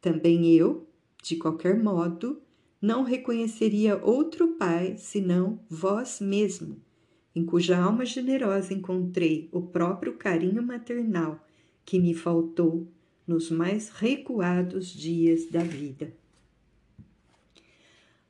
Também 0.00 0.54
eu, 0.54 0.85
de 1.26 1.34
qualquer 1.34 1.76
modo, 1.76 2.40
não 2.80 3.02
reconheceria 3.02 3.96
outro 3.96 4.56
pai 4.56 4.96
senão 4.96 5.58
vós 5.68 6.20
mesmo, 6.20 6.80
em 7.34 7.44
cuja 7.44 7.76
alma 7.76 8.06
generosa 8.06 8.72
encontrei 8.72 9.48
o 9.50 9.60
próprio 9.60 10.12
carinho 10.12 10.62
maternal 10.62 11.44
que 11.84 11.98
me 11.98 12.14
faltou 12.14 12.86
nos 13.26 13.50
mais 13.50 13.88
recuados 13.88 14.86
dias 14.86 15.50
da 15.50 15.64
vida. 15.64 16.14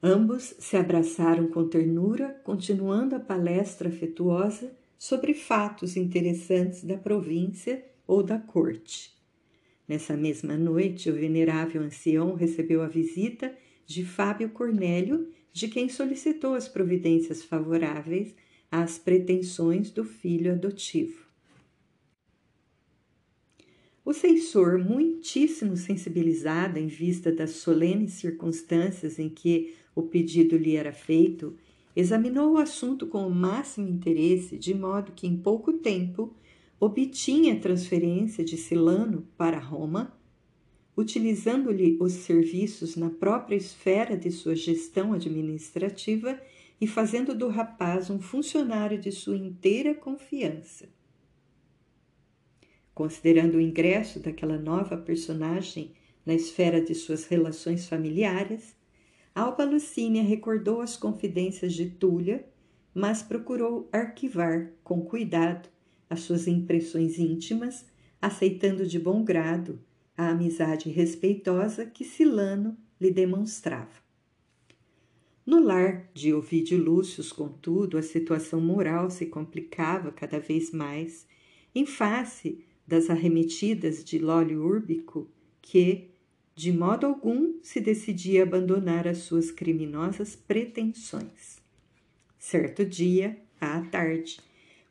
Ambos 0.03 0.55
se 0.59 0.79
abraçaram 0.79 1.49
com 1.49 1.69
ternura, 1.69 2.41
continuando 2.45 3.15
a 3.15 3.21
palestra 3.21 3.91
afetuosa 3.91 4.75
sobre 4.99 5.35
fatos 5.35 5.99
interessantes 5.99 6.83
da 6.83 6.97
província 6.97 7.85
ou 8.07 8.23
da 8.23 8.39
corte. 8.39 9.16
Nessa 9.89 10.17
mesma 10.17 10.57
noite, 10.57 11.09
o 11.09 11.15
venerável 11.15 11.83
ancião 11.83 12.35
recebeu 12.35 12.83
a 12.83 12.89
visita 12.89 13.57
de 13.87 14.05
Fábio 14.05 14.51
Cornélio, 14.51 15.29
de 15.53 15.69
quem 15.69 15.89
solicitou 15.89 16.55
as 16.55 16.69
providências 16.69 17.43
favoráveis 17.43 18.35
às 18.71 18.99
pretensões 18.99 19.91
do 19.91 20.05
filho 20.05 20.53
adotivo. 20.53 21.25
O 24.05 24.13
censor, 24.13 24.79
muitíssimo 24.79 25.77
sensibilizado 25.77 26.79
em 26.79 26.87
vista 26.87 27.33
das 27.33 27.51
solenes 27.51 28.13
circunstâncias 28.13 29.19
em 29.19 29.29
que 29.29 29.75
o 29.95 30.03
pedido 30.03 30.57
lhe 30.57 30.77
era 30.77 30.93
feito, 30.93 31.57
examinou 31.95 32.53
o 32.53 32.59
assunto 32.59 33.07
com 33.07 33.27
o 33.27 33.35
máximo 33.35 33.89
interesse, 33.89 34.59
de 34.59 34.75
modo 34.75 35.13
que 35.13 35.27
em 35.27 35.37
pouco 35.37 35.73
tempo 35.73 36.33
obtinha 36.79 37.59
transferência 37.59 38.45
de 38.45 38.57
Silano 38.57 39.27
para 39.37 39.59
Roma, 39.59 40.15
utilizando-lhe 40.97 41.97
os 42.01 42.13
serviços 42.13 42.97
na 42.97 43.11
própria 43.11 43.57
esfera 43.57 44.17
de 44.17 44.31
sua 44.31 44.55
gestão 44.55 45.13
administrativa 45.13 46.39
e 46.81 46.87
fazendo 46.87 47.35
do 47.35 47.49
rapaz 47.49 48.11
um 48.11 48.21
funcionário 48.21 48.99
de 48.99 49.11
sua 49.11 49.37
inteira 49.37 49.95
confiança. 49.95 50.89
Considerando 52.95 53.57
o 53.57 53.61
ingresso 53.61 54.21
daquela 54.21 54.59
nova 54.59 54.97
personagem 54.97 55.93
na 56.25 56.35
esfera 56.35 56.81
de 56.81 56.95
suas 56.95 57.27
relações 57.27 57.89
familiares, 57.89 58.75
Alba 59.35 59.65
Lucínia 59.65 60.23
recordou 60.23 60.81
as 60.81 60.97
confidências 60.97 61.75
de 61.75 61.91
Túlia, 61.91 62.47
mas 62.95 63.23
procurou 63.23 63.89
arquivar 63.93 64.73
com 64.83 65.03
cuidado 65.03 65.69
as 66.09 66.21
suas 66.21 66.47
impressões 66.47 67.19
íntimas, 67.19 67.85
aceitando 68.21 68.87
de 68.87 68.99
bom 68.99 69.25
grado 69.25 69.79
a 70.17 70.31
amizade 70.31 70.89
respeitosa 70.89 71.85
que 71.85 72.05
Silano 72.05 72.77
lhe 73.01 73.11
demonstrava. 73.11 74.07
No 75.45 75.61
lar 75.61 76.09
de 76.13 76.35
Ovídio 76.35 76.83
Lúcius, 76.83 77.31
contudo, 77.31 77.97
a 77.97 78.03
situação 78.03 78.61
moral 78.61 79.11
se 79.11 79.27
complicava 79.27 80.11
cada 80.11 80.41
vez 80.41 80.73
mais 80.73 81.27
em 81.75 81.87
face 81.87 82.65
das 82.87 83.11
arremetidas 83.11 84.03
de 84.03 84.19
Lólio 84.19 84.65
Úrbico, 84.65 85.29
que, 85.61 86.11
de 86.55 86.73
modo 86.73 87.07
algum, 87.07 87.61
se 87.63 87.81
decidia 87.81 88.43
abandonar 88.43 89.07
as 89.07 89.19
suas 89.19 89.51
criminosas 89.51 90.35
pretensões. 90.35 91.59
Certo 92.39 92.85
dia, 92.85 93.39
à 93.61 93.81
tarde, 93.83 94.41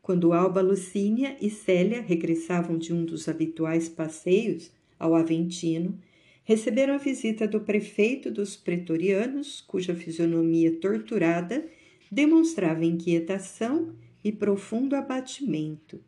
quando 0.05 0.33
Alba 0.33 0.61
Lucínia 0.61 1.35
e 1.41 1.49
Célia 1.49 1.99
regressavam 1.99 2.77
de 2.77 2.93
um 2.93 3.03
dos 3.03 3.27
habituais 3.27 3.89
passeios 3.89 4.71
ao 4.99 5.15
Aventino, 5.15 5.97
receberam 6.43 6.93
a 6.93 6.99
visita 6.99 7.47
do 7.47 7.61
prefeito 7.61 8.29
dos 8.29 8.55
pretorianos, 8.55 9.61
cuja 9.61 9.95
fisionomia 9.95 10.73
torturada 10.73 11.65
demonstrava 12.11 12.85
inquietação 12.85 13.95
e 14.23 14.31
profundo 14.31 14.95
abatimento. 14.95 15.99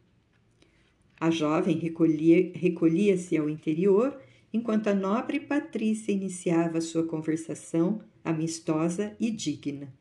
A 1.19 1.31
jovem 1.31 1.79
recolhia-se 1.79 2.51
recolhia 2.55 3.15
ao 3.39 3.49
interior, 3.49 4.15
enquanto 4.53 4.89
a 4.89 4.93
nobre 4.93 5.39
Patrícia 5.39 6.11
iniciava 6.11 6.81
sua 6.81 7.03
conversação 7.03 7.99
amistosa 8.23 9.15
e 9.19 9.31
digna. 9.31 9.91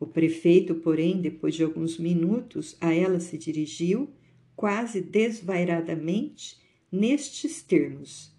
O 0.00 0.06
prefeito, 0.06 0.76
porém, 0.76 1.20
depois 1.20 1.54
de 1.54 1.64
alguns 1.64 1.98
minutos, 1.98 2.76
a 2.80 2.94
ela 2.94 3.18
se 3.18 3.36
dirigiu, 3.36 4.08
quase 4.54 5.00
desvairadamente, 5.00 6.56
nestes 6.90 7.62
termos: 7.62 8.32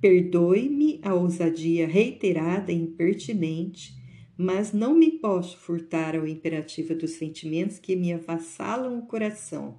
Perdoe-me 0.00 1.00
a 1.02 1.14
ousadia 1.14 1.88
reiterada 1.88 2.70
e 2.70 2.76
impertinente, 2.76 3.96
mas 4.36 4.72
não 4.72 4.94
me 4.94 5.10
posso 5.10 5.58
furtar 5.58 6.14
ao 6.14 6.26
imperativo 6.26 6.94
dos 6.94 7.12
sentimentos 7.12 7.78
que 7.78 7.96
me 7.96 8.12
avassalam 8.12 8.98
o 8.98 9.06
coração. 9.06 9.78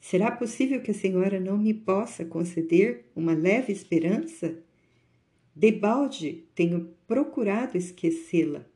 Será 0.00 0.30
possível 0.30 0.82
que 0.82 0.90
a 0.90 0.94
senhora 0.94 1.40
não 1.40 1.56
me 1.56 1.72
possa 1.72 2.24
conceder 2.24 3.10
uma 3.16 3.32
leve 3.32 3.72
esperança? 3.72 4.62
Debalde 5.56 6.44
tenho 6.54 6.90
procurado 7.06 7.78
esquecê-la 7.78 8.66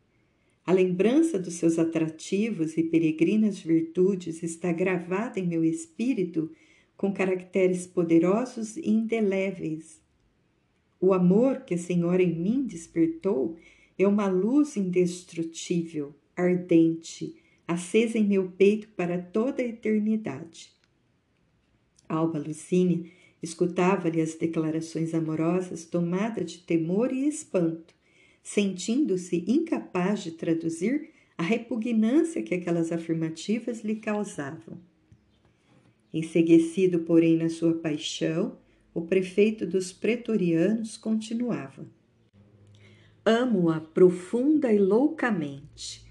a 0.69 0.73
lembrança 0.73 1.39
dos 1.39 1.55
seus 1.55 1.79
atrativos 1.79 2.77
e 2.77 2.83
peregrinas 2.83 3.59
virtudes 3.59 4.43
está 4.43 4.71
gravada 4.71 5.41
em 5.41 5.47
meu 5.47 5.65
espírito 5.65 6.53
com 6.95 7.11
caracteres 7.11 7.87
poderosos 7.87 8.77
e 8.77 8.91
indeléveis. 8.91 9.99
O 11.01 11.15
amor 11.15 11.61
que 11.61 11.73
a 11.73 11.79
Senhora 11.79 12.23
em 12.23 12.39
mim 12.39 12.67
despertou 12.67 13.57
é 13.99 14.07
uma 14.07 14.29
luz 14.29 14.77
indestrutível, 14.77 16.15
ardente, 16.37 17.37
acesa 17.67 18.19
em 18.19 18.29
meu 18.29 18.51
peito 18.51 18.89
para 18.89 19.17
toda 19.17 19.63
a 19.63 19.67
eternidade. 19.67 20.71
Alba 22.07 22.39
Lucínia 22.39 23.11
escutava-lhe 23.43 24.21
as 24.21 24.35
declarações 24.35 25.15
amorosas 25.15 25.87
tomada 25.87 26.45
de 26.45 26.59
temor 26.59 27.11
e 27.11 27.27
espanto 27.27 27.97
sentindo-se 28.49 29.45
incapaz 29.47 30.23
de 30.23 30.31
traduzir 30.31 31.11
a 31.37 31.43
repugnância 31.43 32.43
que 32.43 32.55
aquelas 32.55 32.91
afirmativas 32.91 33.85
lhe 33.85 33.97
causavam. 33.97 34.79
Enseguecido, 36.15 37.01
porém, 37.01 37.37
na 37.37 37.51
sua 37.51 37.75
paixão, 37.75 38.57
o 38.95 39.03
prefeito 39.03 39.67
dos 39.67 39.93
pretorianos 39.93 40.97
continuava: 40.97 41.87
Amo-a 43.23 43.81
profunda 43.81 44.73
e 44.73 44.79
loucamente, 44.79 46.03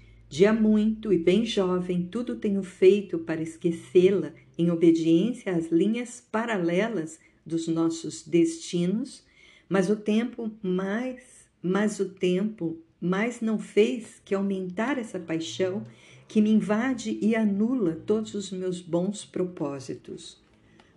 há 0.48 0.52
muito 0.52 1.12
e 1.12 1.18
bem 1.18 1.44
jovem, 1.44 2.06
tudo 2.06 2.36
tenho 2.36 2.62
feito 2.62 3.18
para 3.18 3.42
esquecê-la 3.42 4.32
em 4.56 4.70
obediência 4.70 5.56
às 5.56 5.72
linhas 5.72 6.24
paralelas 6.30 7.18
dos 7.44 7.66
nossos 7.66 8.24
destinos, 8.24 9.26
mas 9.68 9.90
o 9.90 9.96
tempo 9.96 10.52
mais, 10.62 11.37
mas 11.62 11.98
o 12.00 12.08
tempo 12.08 12.78
mais 13.00 13.40
não 13.40 13.58
fez 13.58 14.20
que 14.24 14.34
aumentar 14.34 14.98
essa 14.98 15.18
paixão 15.18 15.84
que 16.26 16.40
me 16.40 16.50
invade 16.50 17.18
e 17.22 17.34
anula 17.34 17.94
todos 18.06 18.34
os 18.34 18.50
meus 18.50 18.80
bons 18.80 19.24
propósitos. 19.24 20.40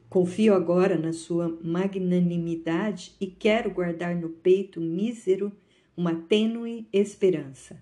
Confio 0.10 0.54
agora 0.54 0.98
na 0.98 1.14
sua 1.14 1.58
magnanimidade 1.64 3.14
e 3.20 3.28
quero 3.28 3.72
guardar 3.72 4.14
no 4.14 4.30
peito 4.30 4.82
mísero 4.82 5.52
uma 5.96 6.14
tênue 6.14 6.86
esperança. 6.92 7.82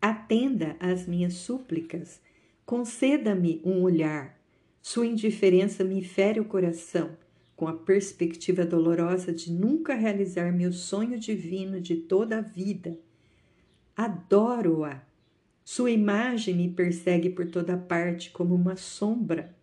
Atenda 0.00 0.74
às 0.80 1.06
minhas 1.06 1.34
súplicas, 1.34 2.20
conceda-me 2.66 3.60
um 3.64 3.82
olhar. 3.82 4.36
Sua 4.80 5.06
indiferença 5.06 5.84
me 5.84 6.02
fere 6.02 6.40
o 6.40 6.44
coração, 6.44 7.16
com 7.62 7.68
a 7.68 7.74
perspectiva 7.74 8.66
dolorosa 8.66 9.32
de 9.32 9.52
nunca 9.52 9.94
realizar 9.94 10.52
meu 10.52 10.72
sonho 10.72 11.16
divino 11.16 11.80
de 11.80 11.94
toda 11.94 12.38
a 12.38 12.40
vida. 12.40 12.98
Adoro-a. 13.96 15.00
Sua 15.64 15.92
imagem 15.92 16.56
me 16.56 16.68
persegue 16.68 17.30
por 17.30 17.46
toda 17.46 17.76
parte 17.76 18.32
como 18.32 18.52
uma 18.52 18.74
sombra. 18.74 19.54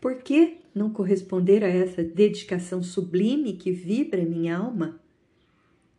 Por 0.00 0.16
que 0.16 0.56
não 0.74 0.90
corresponder 0.90 1.62
a 1.62 1.68
essa 1.68 2.02
dedicação 2.02 2.82
sublime 2.82 3.52
que 3.52 3.70
vibra 3.70 4.20
em 4.20 4.26
minha 4.26 4.56
alma? 4.56 5.00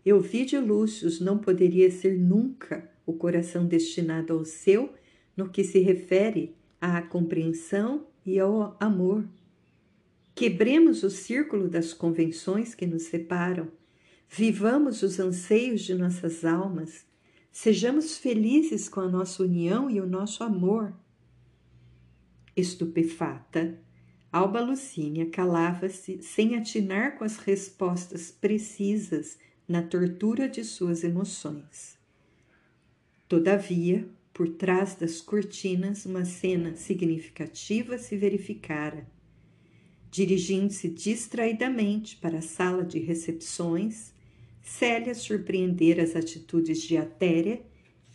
Eu 0.06 0.20
vi 0.20 0.44
de 0.44 0.58
Lúcius 0.58 1.22
não 1.22 1.38
poderia 1.38 1.90
ser 1.90 2.20
nunca 2.20 2.92
o 3.06 3.14
coração 3.14 3.66
destinado 3.66 4.34
ao 4.34 4.44
seu 4.44 4.94
no 5.34 5.48
que 5.48 5.64
se 5.64 5.80
refere 5.80 6.54
à 6.82 7.02
compreensão 7.02 8.06
e 8.34 8.40
ao 8.40 8.78
amor. 8.80 9.28
Quebremos 10.36 11.04
o 11.04 11.10
círculo 11.10 11.68
das 11.68 11.94
convenções 11.94 12.74
que 12.74 12.86
nos 12.86 13.04
separam, 13.04 13.68
vivamos 14.30 15.02
os 15.02 15.20
anseios 15.20 15.82
de 15.82 15.94
nossas 15.94 16.46
almas, 16.46 17.06
sejamos 17.52 18.18
felizes 18.18 18.88
com 18.88 19.02
a 19.02 19.08
nossa 19.08 19.44
união 19.44 19.90
e 19.90 20.00
o 20.00 20.08
nosso 20.08 20.44
amor. 20.44 20.94
Estupefata, 22.56 23.80
Alba 24.32 24.62
Lucínia 24.62 25.30
calava-se 25.30 26.22
sem 26.22 26.56
atinar 26.56 27.18
com 27.18 27.24
as 27.24 27.38
respostas 27.38 28.30
precisas 28.30 29.40
na 29.68 29.82
tortura 29.82 30.48
de 30.48 30.64
suas 30.64 31.04
emoções. 31.04 31.98
Todavia, 33.28 34.08
por 34.40 34.48
trás 34.48 34.96
das 34.96 35.20
cortinas, 35.20 36.06
uma 36.06 36.24
cena 36.24 36.74
significativa 36.74 37.98
se 37.98 38.16
verificara. 38.16 39.06
Dirigindo-se 40.10 40.88
distraidamente 40.88 42.16
para 42.16 42.38
a 42.38 42.42
sala 42.42 42.86
de 42.86 43.00
recepções, 43.00 44.14
Célia 44.62 45.14
surpreendera 45.14 46.02
as 46.02 46.16
atitudes 46.16 46.82
de 46.82 46.96
Atéria, 46.96 47.62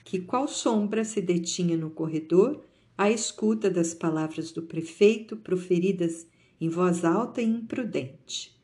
que, 0.02 0.18
qual 0.18 0.48
sombra, 0.48 1.04
se 1.04 1.20
detinha 1.20 1.76
no 1.76 1.90
corredor 1.90 2.64
à 2.96 3.10
escuta 3.10 3.68
das 3.68 3.92
palavras 3.92 4.50
do 4.50 4.62
prefeito 4.62 5.36
proferidas 5.36 6.26
em 6.58 6.70
voz 6.70 7.04
alta 7.04 7.42
e 7.42 7.44
imprudente. 7.44 8.58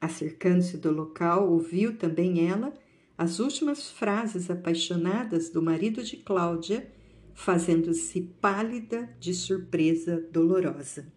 Acercando-se 0.00 0.78
do 0.78 0.90
local, 0.90 1.52
ouviu 1.52 1.98
também 1.98 2.48
ela 2.48 2.72
as 3.16 3.38
últimas 3.38 3.90
frases 3.90 4.50
apaixonadas 4.50 5.48
do 5.50 5.62
marido 5.62 6.02
de 6.02 6.16
Cláudia, 6.16 6.90
fazendo-se 7.34 8.20
pálida 8.40 9.08
de 9.18 9.34
surpresa 9.34 10.26
dolorosa. 10.32 11.12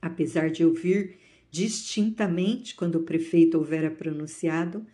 Apesar 0.00 0.50
de 0.50 0.64
ouvir 0.64 1.18
distintamente 1.50 2.74
quando 2.74 2.96
o 2.96 3.02
prefeito 3.02 3.58
houvera 3.58 3.90
pronunciado, 3.90 4.84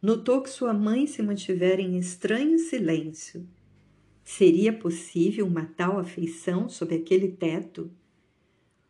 notou 0.00 0.42
que 0.42 0.50
sua 0.50 0.72
mãe 0.72 1.06
se 1.06 1.22
mantivera 1.22 1.80
em 1.80 1.98
estranho 1.98 2.58
silêncio 2.58 3.46
Seria 4.30 4.72
possível 4.72 5.44
uma 5.44 5.64
tal 5.64 5.98
afeição 5.98 6.68
sob 6.68 6.94
aquele 6.94 7.32
teto? 7.32 7.90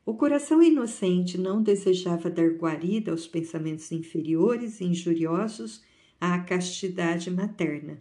O 0.04 0.14
coração 0.14 0.62
inocente 0.62 1.38
não 1.38 1.62
desejava 1.62 2.28
dar 2.28 2.50
guarida 2.50 3.10
aos 3.10 3.26
pensamentos 3.26 3.90
inferiores 3.90 4.82
e 4.82 4.84
injuriosos 4.84 5.82
à 6.20 6.38
castidade 6.40 7.30
materna. 7.30 8.00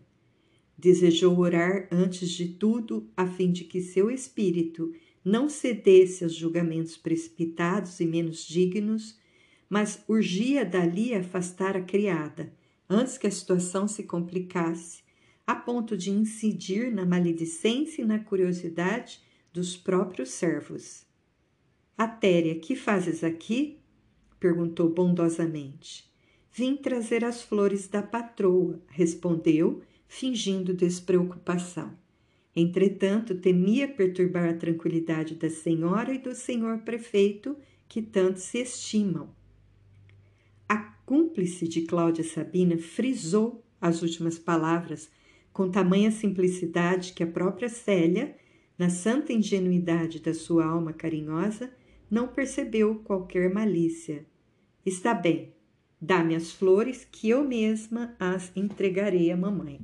Desejou 0.78 1.38
orar 1.40 1.88
antes 1.92 2.30
de 2.30 2.48
tudo 2.48 3.10
a 3.16 3.26
fim 3.26 3.52
de 3.52 3.64
que 3.64 3.82
seu 3.82 4.12
espírito 4.12 4.94
não 5.24 5.48
cedesse 5.50 6.24
aos 6.24 6.34
julgamentos 6.34 6.98
precipitados 6.98 8.00
e 8.00 8.06
menos 8.06 8.46
dignos, 8.48 9.18
mas 9.70 10.04
urgia 10.08 10.66
dali 10.66 11.14
afastar 11.14 11.78
a 11.78 11.82
criada, 11.82 12.52
antes 12.90 13.18
que 13.18 13.28
a 13.28 13.32
situação 13.32 13.88
se 13.88 14.04
complicasse 14.04 15.04
a 15.46 15.56
ponto 15.56 15.98
de 15.98 16.12
incidir 16.12 16.92
na 16.92 17.06
maledicência 17.06 18.02
e 18.02 18.06
na 18.06 18.20
curiosidade 18.20 19.22
dos 19.52 19.76
próprios 19.76 20.30
servos. 20.30 21.06
Atéria, 21.98 22.60
que 22.60 22.76
fazes 22.76 23.24
aqui? 23.24 23.80
perguntou 24.40 24.90
bondosamente. 24.90 26.09
Vim 26.52 26.76
trazer 26.76 27.24
as 27.24 27.42
flores 27.42 27.88
da 27.88 28.02
patroa, 28.02 28.82
respondeu, 28.88 29.82
fingindo 30.08 30.74
despreocupação. 30.74 31.94
Entretanto, 32.56 33.36
temia 33.36 33.88
perturbar 33.88 34.50
a 34.50 34.54
tranquilidade 34.54 35.36
da 35.36 35.50
senhora 35.50 36.14
e 36.14 36.18
do 36.18 36.34
senhor 36.34 36.80
prefeito, 36.80 37.56
que 37.88 38.02
tanto 38.02 38.40
se 38.40 38.60
estimam. 38.60 39.30
A 40.68 40.78
cúmplice 41.06 41.68
de 41.68 41.84
Cláudia 41.84 42.24
Sabina 42.24 42.78
frisou 42.78 43.64
as 43.80 44.02
últimas 44.02 44.38
palavras 44.38 45.10
com 45.54 45.70
tamanha 45.70 46.12
simplicidade 46.12 47.14
que 47.14 47.24
a 47.24 47.28
própria 47.28 47.70
Célia, 47.70 48.36
na 48.78 48.90
santa 48.90 49.34
ingenuidade 49.34 50.20
da 50.20 50.34
sua 50.34 50.66
alma 50.66 50.94
carinhosa, 50.94 51.72
não 52.10 52.28
percebeu 52.28 52.96
qualquer 53.04 53.54
malícia. 53.54 54.26
Está 54.86 55.14
bem, 55.14 55.54
dá-me 56.02 56.36
as 56.36 56.52
flores 56.52 57.06
que 57.12 57.30
eu 57.30 57.44
mesma 57.44 58.16
as 58.20 58.52
entregarei 58.56 59.32
à 59.32 59.38
mamãe. 59.38 59.80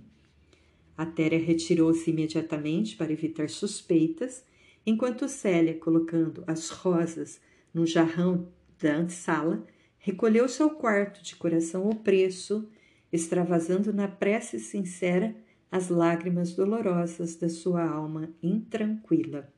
A 0.97 1.05
Téria 1.05 1.39
retirou-se 1.39 2.09
imediatamente 2.09 2.95
para 2.95 3.11
evitar 3.11 3.49
suspeitas, 3.49 4.45
enquanto 4.85 5.27
Célia, 5.27 5.73
colocando 5.73 6.43
as 6.47 6.69
rosas 6.69 7.41
no 7.73 7.85
jarrão 7.85 8.47
da 8.79 8.95
antessala, 8.95 9.65
recolheu-se 9.97 10.61
ao 10.61 10.69
quarto 10.69 11.21
de 11.21 11.35
coração 11.35 11.89
opresso, 11.89 12.69
extravasando 13.11 13.91
na 13.91 14.07
prece 14.07 14.59
sincera 14.59 15.35
as 15.69 15.89
lágrimas 15.89 16.53
dolorosas 16.53 17.35
da 17.35 17.49
sua 17.49 17.83
alma 17.83 18.29
intranquila. 18.41 19.51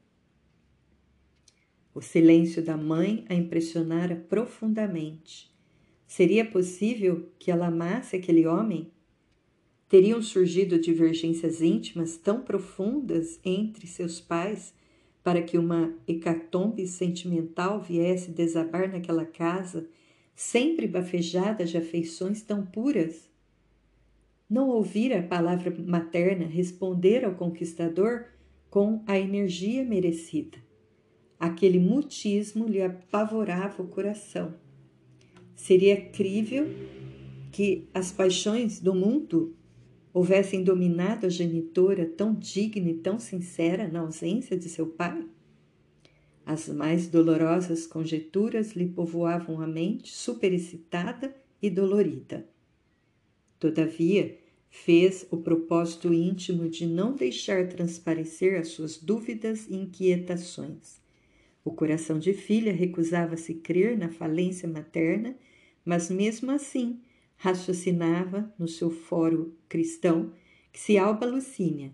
O 1.94 2.02
silêncio 2.02 2.64
da 2.64 2.78
mãe 2.78 3.26
a 3.30 3.36
impressionara 3.36 4.16
profundamente. 4.16 5.56
Seria 6.08 6.44
possível 6.44 7.30
que 7.38 7.52
ela 7.52 7.68
amasse 7.68 8.16
aquele 8.16 8.48
homem? 8.48 8.90
Teriam 9.88 10.22
surgido 10.22 10.80
divergências 10.80 11.62
íntimas 11.62 12.18
tão 12.18 12.42
profundas 12.42 13.40
entre 13.46 13.86
seus 13.86 14.20
pais 14.20 14.74
para 15.24 15.42
que 15.42 15.58
uma 15.58 15.94
hecatombe 16.08 16.88
sentimental 16.88 17.82
viesse 17.82 18.32
desabar 18.32 18.92
naquela 18.92 19.26
casa, 19.26 19.88
sempre 20.34 20.88
bafejada 20.88 21.66
de 21.66 21.78
afeições 21.78 22.42
tão 22.42 22.66
puras? 22.66 23.28
não 24.50 24.70
ouvira 24.70 25.20
a 25.20 25.24
palavra 25.24 25.76
materna 25.86 26.46
responder 26.46 27.26
ao 27.26 27.36
conquistador 27.36 28.28
com 28.70 29.04
a 29.06 29.20
energia 29.20 29.84
merecida. 29.84 30.58
Aquele 31.40 31.80
mutismo 31.80 32.66
lhe 32.66 32.82
apavorava 32.82 33.84
o 33.84 33.88
coração. 33.88 34.54
Seria 35.58 36.00
crível 36.00 36.68
que 37.52 37.90
as 37.92 38.12
paixões 38.12 38.80
do 38.80 38.94
mundo 38.94 39.56
houvessem 40.14 40.64
dominado 40.64 41.26
a 41.26 41.30
genitora 41.30 42.06
tão 42.06 42.34
digna 42.34 42.92
e 42.92 42.94
tão 42.94 43.20
sincera 43.20 43.88
na 43.88 44.02
ausência 44.02 44.56
de 44.56 44.70
seu 44.70 44.86
pai? 44.86 45.26
As 46.46 46.70
mais 46.70 47.10
dolorosas 47.10 47.86
conjecturas 47.86 48.72
lhe 48.74 48.88
povoavam 48.88 49.60
a 49.60 49.68
mente 49.68 50.16
superexcitada 50.16 51.36
e 51.62 51.70
dolorida. 51.70 52.48
Todavia, 53.60 54.38
fez 54.70 55.26
o 55.32 55.38
propósito 55.38 56.14
íntimo 56.14 56.70
de 56.70 56.86
não 56.86 57.14
deixar 57.14 57.68
transparecer 57.68 58.60
as 58.60 58.70
suas 58.70 58.98
dúvidas 58.98 59.68
e 59.68 59.76
inquietações. 59.76 61.02
O 61.66 61.72
coração 61.72 62.18
de 62.20 62.32
filha 62.32 62.72
recusava-se 62.72 63.56
crer 63.56 63.98
na 63.98 64.08
falência 64.08 64.70
materna, 64.70 65.36
mas 65.88 66.10
mesmo 66.10 66.52
assim 66.52 67.00
raciocinava 67.38 68.54
no 68.60 68.68
seu 68.68 68.92
fórum 68.92 69.54
cristão 69.70 70.34
que 70.74 70.80
se 70.82 70.98
Alba 70.98 71.26
Lucínia 71.26 71.94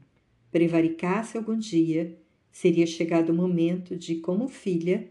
prevaricasse 0.51 1.37
algum 1.37 1.55
dia, 1.55 2.19
seria 2.51 2.87
chegado 2.87 3.29
o 3.29 3.35
momento 3.35 3.95
de, 3.95 4.15
como 4.15 4.47
filha, 4.47 5.07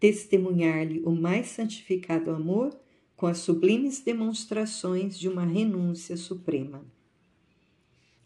testemunhar-lhe 0.00 1.02
o 1.04 1.10
mais 1.10 1.48
santificado 1.48 2.30
amor 2.30 2.74
com 3.14 3.26
as 3.26 3.38
sublimes 3.38 4.00
demonstrações 4.00 5.18
de 5.18 5.28
uma 5.28 5.44
renúncia 5.44 6.16
suprema. 6.16 6.84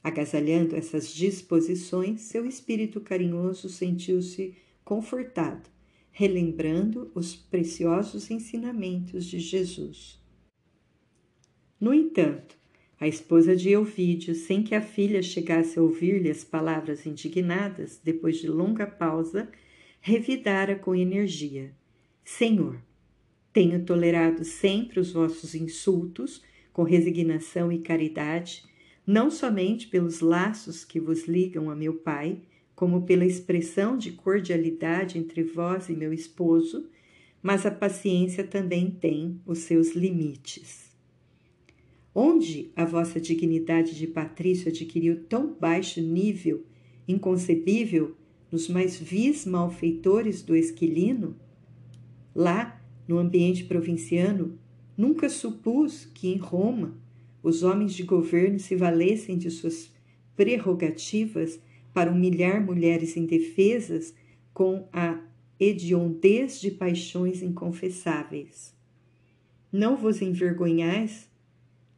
Agasalhando 0.04 0.76
essas 0.76 1.12
disposições, 1.12 2.20
seu 2.20 2.46
espírito 2.46 3.00
carinhoso 3.00 3.68
sentiu-se 3.68 4.56
confortado, 4.84 5.68
relembrando 6.18 7.12
os 7.14 7.36
preciosos 7.36 8.30
ensinamentos 8.30 9.26
de 9.26 9.38
Jesus. 9.38 10.18
No 11.78 11.92
entanto, 11.92 12.56
a 12.98 13.06
esposa 13.06 13.54
de 13.54 13.68
Elvídio, 13.68 14.34
sem 14.34 14.62
que 14.62 14.74
a 14.74 14.80
filha 14.80 15.22
chegasse 15.22 15.78
a 15.78 15.82
ouvir-lhe 15.82 16.30
as 16.30 16.42
palavras 16.42 17.04
indignadas, 17.04 18.00
depois 18.02 18.38
de 18.38 18.48
longa 18.48 18.86
pausa, 18.86 19.50
revidara 20.00 20.74
com 20.74 20.94
energia: 20.94 21.74
Senhor, 22.24 22.80
tenho 23.52 23.84
tolerado 23.84 24.42
sempre 24.42 24.98
os 24.98 25.12
vossos 25.12 25.54
insultos 25.54 26.42
com 26.72 26.82
resignação 26.82 27.70
e 27.70 27.80
caridade 27.80 28.64
não 29.06 29.30
somente 29.30 29.86
pelos 29.86 30.20
laços 30.20 30.82
que 30.82 30.98
vos 30.98 31.28
ligam 31.28 31.68
a 31.68 31.76
meu 31.76 31.92
pai, 31.92 32.40
como 32.76 33.02
pela 33.02 33.24
expressão 33.24 33.96
de 33.96 34.12
cordialidade 34.12 35.18
entre 35.18 35.42
vós 35.42 35.88
e 35.88 35.94
meu 35.94 36.12
esposo, 36.12 36.86
mas 37.42 37.64
a 37.64 37.70
paciência 37.70 38.44
também 38.44 38.90
tem 38.90 39.40
os 39.46 39.60
seus 39.60 39.94
limites. 39.94 40.94
Onde 42.14 42.70
a 42.76 42.84
vossa 42.84 43.18
dignidade 43.18 43.96
de 43.96 44.06
patrício 44.06 44.68
adquiriu 44.68 45.24
tão 45.24 45.54
baixo 45.58 46.00
nível, 46.02 46.64
inconcebível, 47.08 48.14
nos 48.52 48.68
mais 48.68 48.98
vis 48.98 49.46
malfeitores 49.46 50.42
do 50.42 50.54
esquilino? 50.54 51.34
Lá, 52.34 52.80
no 53.08 53.18
ambiente 53.18 53.64
provinciano, 53.64 54.58
nunca 54.96 55.28
supus 55.28 56.04
que 56.04 56.28
em 56.28 56.36
Roma 56.36 56.94
os 57.42 57.62
homens 57.62 57.94
de 57.94 58.02
governo 58.02 58.58
se 58.58 58.76
valessem 58.76 59.38
de 59.38 59.50
suas 59.50 59.90
prerrogativas 60.34 61.58
para 61.96 62.12
humilhar 62.12 62.62
mulheres 62.62 63.16
indefesas 63.16 64.14
com 64.52 64.86
a 64.92 65.18
hediondez 65.58 66.60
de 66.60 66.70
paixões 66.70 67.42
inconfessáveis. 67.42 68.74
Não 69.72 69.96
vos 69.96 70.20
envergonhais 70.20 71.26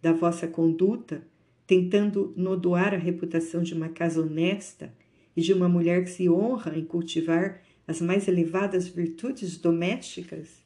da 0.01 0.13
vossa 0.13 0.47
conduta, 0.47 1.27
tentando 1.67 2.33
nodoar 2.37 2.95
a 2.95 2.97
reputação 2.97 3.61
de 3.61 3.75
uma 3.75 3.89
casa 3.89 4.23
honesta 4.23 4.95
e 5.37 5.41
de 5.41 5.53
uma 5.53 5.69
mulher 5.69 6.05
que 6.05 6.11
se 6.11 6.31
honra 6.31 6.79
em 6.79 6.85
cultivar 6.85 7.61
as 7.85 8.01
mais 8.01 8.29
elevadas 8.29 8.87
virtudes 8.87 9.59
domésticas? 9.59 10.65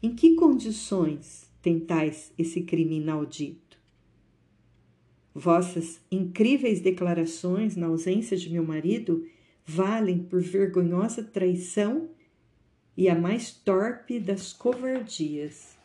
Em 0.00 0.14
que 0.14 0.36
condições 0.36 1.50
tentais 1.60 2.32
esse 2.38 2.62
crime 2.62 2.98
inaudito? 2.98 3.65
Vossas 5.38 6.00
incríveis 6.10 6.80
declarações 6.80 7.76
na 7.76 7.88
ausência 7.88 8.38
de 8.38 8.48
meu 8.48 8.64
marido 8.64 9.28
valem 9.66 10.20
por 10.20 10.40
vergonhosa 10.40 11.22
traição 11.22 12.08
e 12.96 13.06
a 13.06 13.14
mais 13.14 13.50
torpe 13.50 14.18
das 14.18 14.54
covardias. 14.54 15.76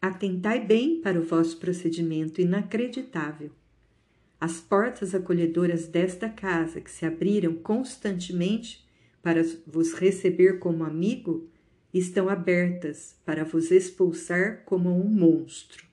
Atentai 0.00 0.64
bem 0.64 1.00
para 1.00 1.18
o 1.18 1.24
vosso 1.24 1.56
procedimento 1.58 2.40
inacreditável. 2.40 3.50
As 4.40 4.60
portas 4.60 5.12
acolhedoras 5.12 5.88
desta 5.88 6.28
casa, 6.28 6.80
que 6.80 6.90
se 6.90 7.04
abriram 7.04 7.56
constantemente 7.56 8.86
para 9.24 9.42
vos 9.66 9.92
receber 9.94 10.60
como 10.60 10.84
amigo, 10.84 11.48
estão 11.92 12.28
abertas 12.28 13.16
para 13.24 13.42
vos 13.42 13.72
expulsar 13.72 14.62
como 14.64 14.88
um 14.88 15.08
monstro. 15.10 15.89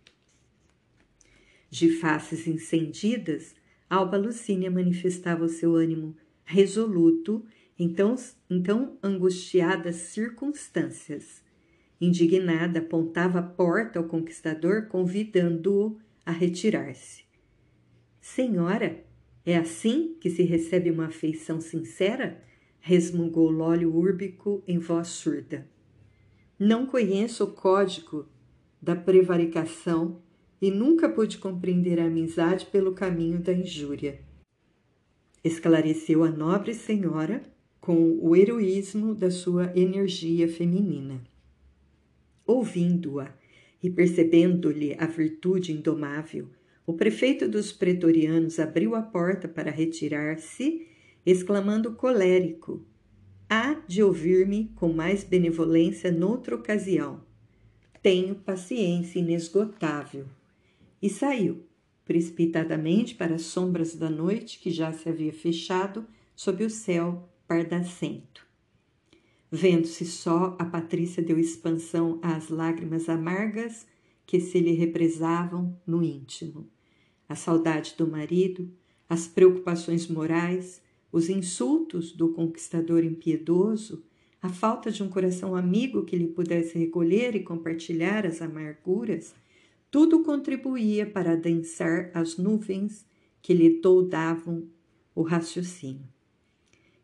De 1.69 1.89
faces 1.89 2.47
incendidas, 2.47 3.55
Alba 3.89 4.17
Lucínia 4.17 4.71
manifestava 4.71 5.45
o 5.45 5.49
seu 5.49 5.75
ânimo 5.75 6.15
resoluto 6.43 7.45
em 7.77 7.93
tão, 7.93 8.15
em 8.49 8.61
tão 8.61 8.97
angustiadas 9.03 9.95
circunstâncias. 9.95 11.43
Indignada, 11.99 12.79
apontava 12.79 13.39
a 13.39 13.43
porta 13.43 13.99
ao 13.99 14.05
conquistador, 14.05 14.87
convidando-o 14.87 15.97
a 16.25 16.31
retirar-se. 16.31 17.25
Senhora, 18.19 19.03
é 19.45 19.57
assim 19.57 20.15
que 20.19 20.29
se 20.29 20.43
recebe 20.43 20.91
uma 20.91 21.07
afeição 21.07 21.61
sincera? 21.61 22.43
resmungou 22.79 23.49
Lólio 23.49 23.93
Úrbico 23.93 24.63
em 24.67 24.77
voz 24.77 25.07
surda. 25.09 25.67
Não 26.57 26.85
conheço 26.85 27.43
o 27.43 27.51
código 27.51 28.27
da 28.81 28.95
prevaricação 28.95 30.21
e 30.61 30.71
nunca 30.71 31.07
pude 31.07 31.37
compreender 31.37 31.99
a 31.99 32.05
amizade 32.05 32.65
pelo 32.65 32.93
caminho 32.93 33.39
da 33.39 33.53
injúria. 33.53 34.19
Esclareceu 35.43 36.23
a 36.23 36.31
nobre 36.31 36.73
senhora 36.73 37.41
com 37.79 38.17
o 38.19 38.35
heroísmo 38.35 39.13
da 39.13 39.29
sua 39.29 39.71
energia 39.75 40.47
feminina. 40.47 41.21
Ouvindo-a 42.45 43.31
e 43.81 43.89
percebendo-lhe 43.89 44.95
a 44.97 45.05
virtude 45.05 45.71
indomável, 45.71 46.49
o 46.85 46.93
prefeito 46.93 47.47
dos 47.47 47.71
pretorianos 47.71 48.59
abriu 48.59 48.95
a 48.95 49.01
porta 49.01 49.47
para 49.47 49.69
retirar-se, 49.69 50.87
exclamando 51.25 51.93
colérico: 51.93 52.83
Há 53.49 53.75
de 53.87 54.01
ouvir-me 54.01 54.71
com 54.75 54.91
mais 54.91 55.23
benevolência 55.23 56.11
noutra 56.11 56.55
ocasião. 56.55 57.21
Tenho 58.01 58.35
paciência 58.35 59.19
inesgotável 59.19 60.25
e 61.01 61.09
saiu, 61.09 61.63
precipitadamente 62.05 63.15
para 63.15 63.35
as 63.35 63.43
sombras 63.43 63.95
da 63.95 64.09
noite 64.09 64.59
que 64.59 64.71
já 64.71 64.93
se 64.93 65.09
havia 65.09 65.33
fechado 65.33 66.05
sob 66.35 66.63
o 66.63 66.69
céu 66.69 67.29
pardacento. 67.47 68.45
Vendo-se 69.51 70.05
só, 70.05 70.55
a 70.59 70.65
Patrícia 70.65 71.23
deu 71.23 71.39
expansão 71.39 72.19
às 72.21 72.49
lágrimas 72.49 73.07
amargas 73.07 73.87
que 74.25 74.41
se 74.41 74.59
lhe 74.59 74.73
represavam 74.73 75.79
no 75.87 76.03
íntimo. 76.03 76.67
A 77.29 77.35
saudade 77.35 77.95
do 77.97 78.05
marido, 78.05 78.69
as 79.07 79.25
preocupações 79.25 80.07
morais, 80.07 80.81
os 81.11 81.29
insultos 81.29 82.11
do 82.11 82.29
conquistador 82.33 83.03
impiedoso, 83.03 84.03
a 84.41 84.49
falta 84.49 84.91
de 84.91 85.01
um 85.01 85.09
coração 85.09 85.55
amigo 85.55 86.03
que 86.03 86.17
lhe 86.17 86.27
pudesse 86.27 86.77
recolher 86.77 87.35
e 87.35 87.43
compartilhar 87.43 88.25
as 88.25 88.41
amarguras, 88.41 89.33
tudo 89.89 90.23
contribuía 90.23 91.05
para 91.05 91.33
adensar 91.33 92.11
as 92.13 92.37
nuvens 92.37 93.05
que 93.41 93.53
lhe 93.53 93.79
toldavam 93.81 94.67
o 95.15 95.21
raciocínio. 95.21 96.07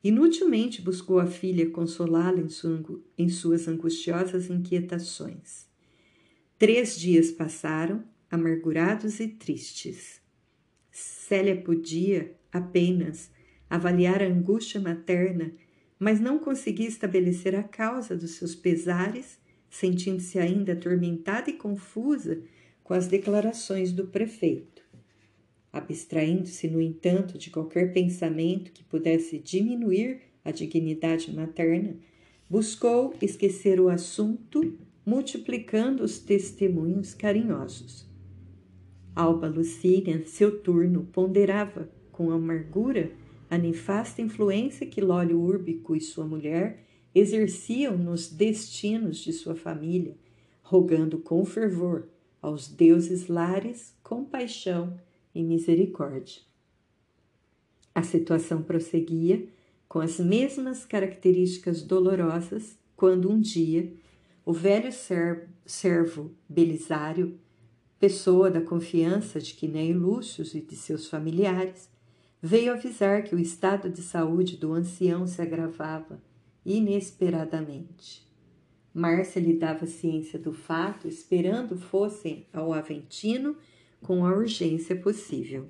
Inutilmente 0.03 0.81
buscou 0.81 1.19
a 1.19 1.25
filha 1.25 1.69
consolá-la 1.69 2.41
em, 2.41 2.47
em 3.17 3.29
suas 3.29 3.67
angustiosas 3.69 4.49
inquietações. 4.49 5.65
Três 6.59 6.99
dias 6.99 7.31
passaram, 7.31 8.03
amargurados 8.29 9.19
e 9.21 9.29
tristes. 9.29 10.21
Célia 10.91 11.55
podia 11.55 12.35
apenas 12.51 13.31
avaliar 13.69 14.21
a 14.21 14.27
angústia 14.27 14.79
materna, 14.79 15.53
mas 15.97 16.19
não 16.19 16.37
conseguia 16.37 16.87
estabelecer 16.87 17.55
a 17.55 17.63
causa 17.63 18.15
dos 18.15 18.31
seus 18.31 18.53
pesares, 18.53 19.39
sentindo-se 19.69 20.37
ainda 20.37 20.73
atormentada 20.73 21.49
e 21.49 21.53
confusa 21.53 22.43
com 22.83 22.93
as 22.93 23.07
declarações 23.07 23.91
do 23.91 24.07
prefeito. 24.07 24.83
Abstraindo-se, 25.71 26.67
no 26.67 26.79
entanto, 26.79 27.37
de 27.37 27.49
qualquer 27.49 27.93
pensamento 27.93 28.71
que 28.71 28.83
pudesse 28.83 29.39
diminuir 29.39 30.21
a 30.45 30.51
dignidade 30.51 31.33
materna, 31.33 31.95
buscou 32.49 33.13
esquecer 33.21 33.79
o 33.79 33.89
assunto, 33.89 34.77
multiplicando 35.05 36.03
os 36.03 36.19
testemunhos 36.19 37.13
carinhosos. 37.13 38.05
Alba 39.15 39.47
Lucínia, 39.47 40.25
seu 40.25 40.59
turno, 40.59 41.07
ponderava 41.11 41.89
com 42.11 42.31
amargura 42.31 43.11
a 43.49 43.57
nefasta 43.57 44.21
influência 44.21 44.85
que 44.85 45.01
Lólio 45.01 45.39
Úrbico 45.39 45.95
e 45.95 46.01
sua 46.01 46.25
mulher 46.25 46.83
exerciam 47.13 47.97
nos 47.97 48.27
destinos 48.27 49.17
de 49.17 49.31
sua 49.31 49.55
família, 49.55 50.15
rogando 50.61 51.19
com 51.19 51.43
fervor 51.45 52.07
aos 52.43 52.67
deuses 52.67 53.27
lares 53.27 53.95
compaixão 54.03 54.99
e 55.33 55.41
misericórdia. 55.41 56.41
A 57.95 58.03
situação 58.03 58.61
prosseguia 58.61 59.47
com 59.87 59.99
as 59.99 60.19
mesmas 60.19 60.85
características 60.85 61.81
dolorosas 61.81 62.77
quando 62.95 63.31
um 63.31 63.39
dia 63.39 63.93
o 64.45 64.51
velho 64.51 64.89
servo 65.65 66.31
Belisário, 66.49 67.39
pessoa 67.97 68.51
da 68.51 68.59
confiança 68.59 69.39
de 69.39 69.53
Quinéio 69.53 69.97
Lúcio 69.97 70.43
e 70.53 70.59
de 70.59 70.75
seus 70.75 71.07
familiares, 71.07 71.89
veio 72.41 72.73
avisar 72.73 73.23
que 73.23 73.33
o 73.33 73.39
estado 73.39 73.89
de 73.89 74.01
saúde 74.01 74.57
do 74.57 74.73
ancião 74.73 75.25
se 75.25 75.41
agravava 75.41 76.21
inesperadamente. 76.65 78.27
Márcia 78.93 79.41
lhe 79.41 79.53
dava 79.53 79.87
ciência 79.87 80.37
do 80.37 80.53
fato, 80.53 81.07
esperando 81.07 81.75
fossem 81.77 82.45
ao 82.53 82.71
Aventino 82.71 83.55
com 84.01 84.25
a 84.25 84.35
urgência 84.35 84.95
possível. 84.95 85.67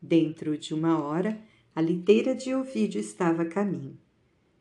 Dentro 0.00 0.56
de 0.56 0.72
uma 0.72 1.02
hora, 1.02 1.38
a 1.74 1.82
liteira 1.82 2.34
de 2.34 2.54
Ovídio 2.54 3.00
estava 3.00 3.42
a 3.42 3.46
caminho. 3.46 3.98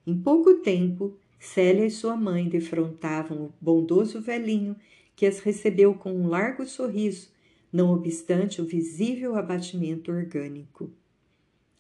Em 0.06 0.18
pouco 0.18 0.56
tempo, 0.56 1.18
Célia 1.40 1.86
e 1.86 1.92
sua 1.92 2.18
mãe 2.18 2.50
defrontavam 2.50 3.46
o 3.46 3.54
bondoso 3.62 4.20
velhinho 4.20 4.76
que 5.16 5.26
as 5.26 5.40
recebeu 5.40 5.94
com 5.94 6.14
um 6.14 6.28
largo 6.28 6.66
sorriso, 6.66 7.30
não 7.72 7.94
obstante 7.94 8.62
o 8.62 8.66
visível 8.66 9.36
abatimento 9.36 10.12
orgânico. 10.12 10.92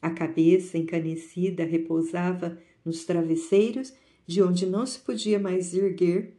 A 0.01 0.09
cabeça 0.09 0.77
encanecida 0.77 1.63
repousava 1.63 2.57
nos 2.85 3.05
travesseiros 3.05 3.93
de 4.27 4.43
onde 4.43 4.65
não 4.65 4.85
se 4.85 4.99
podia 4.99 5.39
mais 5.39 5.73
erguer, 5.73 6.35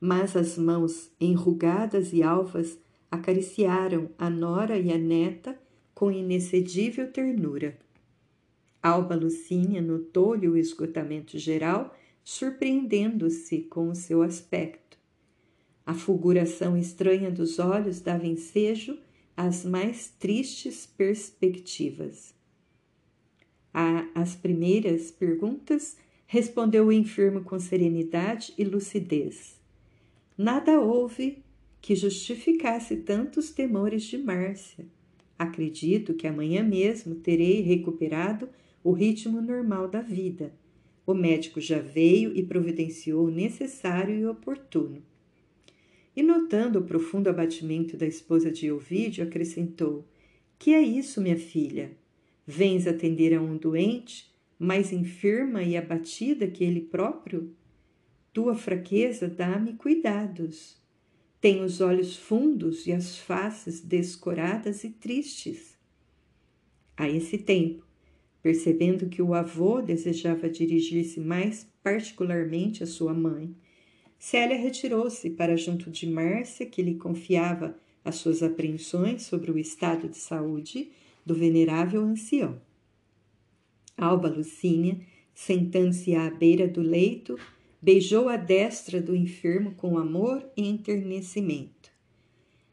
mas 0.00 0.36
as 0.36 0.56
mãos 0.56 1.10
enrugadas 1.20 2.12
e 2.12 2.22
alvas 2.22 2.78
acariciaram 3.10 4.08
a 4.16 4.30
nora 4.30 4.78
e 4.78 4.90
a 4.92 4.96
neta 4.96 5.58
com 5.94 6.10
inexcedível 6.10 7.10
ternura. 7.12 7.76
Alba 8.82 9.14
Lucínia 9.14 9.82
notou-lhe 9.82 10.48
o 10.48 10.56
esgotamento 10.56 11.38
geral, 11.38 11.96
surpreendendo-se 12.24 13.60
com 13.62 13.90
o 13.90 13.94
seu 13.94 14.22
aspecto. 14.22 14.98
A 15.84 15.94
fulguração 15.94 16.76
estranha 16.76 17.30
dos 17.30 17.58
olhos 17.58 18.00
dava 18.00 18.26
ensejo 18.26 18.98
às 19.36 19.64
mais 19.64 20.08
tristes 20.08 20.86
perspectivas. 20.86 22.34
Às 24.14 24.34
primeiras 24.34 25.10
perguntas, 25.10 25.96
respondeu 26.32 26.86
o 26.86 26.92
enfermo 26.92 27.42
com 27.42 27.60
serenidade 27.60 28.54
e 28.56 28.64
lucidez. 28.64 29.60
Nada 30.34 30.80
houve 30.80 31.42
que 31.78 31.94
justificasse 31.94 32.96
tantos 32.96 33.50
temores 33.50 34.04
de 34.04 34.16
Márcia. 34.16 34.86
Acredito 35.38 36.14
que 36.14 36.26
amanhã 36.26 36.64
mesmo 36.64 37.16
terei 37.16 37.60
recuperado 37.60 38.48
o 38.82 38.92
ritmo 38.92 39.42
normal 39.42 39.88
da 39.88 40.00
vida. 40.00 40.54
O 41.06 41.12
médico 41.12 41.60
já 41.60 41.80
veio 41.80 42.34
e 42.34 42.42
providenciou 42.42 43.26
o 43.26 43.30
necessário 43.30 44.18
e 44.18 44.24
oportuno. 44.24 45.02
E 46.16 46.22
notando 46.22 46.78
o 46.78 46.84
profundo 46.84 47.28
abatimento 47.28 47.94
da 47.94 48.06
esposa 48.06 48.50
de 48.50 48.72
Ovídio, 48.72 49.22
acrescentou: 49.22 50.08
Que 50.58 50.72
é 50.72 50.80
isso, 50.80 51.20
minha 51.20 51.36
filha? 51.36 51.92
Vens 52.46 52.86
atender 52.86 53.34
a 53.34 53.42
um 53.42 53.54
doente, 53.54 54.31
mais 54.62 54.92
enferma 54.92 55.62
e 55.62 55.76
abatida 55.76 56.46
que 56.46 56.62
ele 56.62 56.80
próprio? 56.80 57.52
Tua 58.32 58.54
fraqueza 58.54 59.26
dá-me 59.26 59.74
cuidados. 59.74 60.80
Tem 61.40 61.64
os 61.64 61.80
olhos 61.80 62.16
fundos 62.16 62.86
e 62.86 62.92
as 62.92 63.18
faces 63.18 63.80
descoradas 63.80 64.84
e 64.84 64.90
tristes. 64.90 65.76
A 66.96 67.10
esse 67.10 67.38
tempo, 67.38 67.84
percebendo 68.40 69.08
que 69.08 69.20
o 69.20 69.34
avô 69.34 69.82
desejava 69.82 70.48
dirigir-se 70.48 71.18
mais 71.18 71.66
particularmente 71.82 72.84
à 72.84 72.86
sua 72.86 73.12
mãe, 73.12 73.52
Célia 74.16 74.56
retirou-se 74.56 75.28
para 75.30 75.56
junto 75.56 75.90
de 75.90 76.08
Márcia, 76.08 76.64
que 76.64 76.80
lhe 76.80 76.94
confiava 76.94 77.76
as 78.04 78.14
suas 78.14 78.44
apreensões 78.44 79.22
sobre 79.22 79.50
o 79.50 79.58
estado 79.58 80.08
de 80.08 80.18
saúde 80.18 80.92
do 81.26 81.34
venerável 81.34 82.02
ancião. 82.02 82.60
Alba 84.02 84.28
Lucínia, 84.28 85.00
sentando-se 85.34 86.14
à 86.14 86.30
beira 86.30 86.66
do 86.66 86.80
leito, 86.80 87.38
beijou 87.80 88.28
a 88.28 88.36
destra 88.36 89.00
do 89.00 89.14
enfermo 89.14 89.74
com 89.76 89.98
amor 89.98 90.44
e 90.56 90.68
enternecimento. 90.68 91.90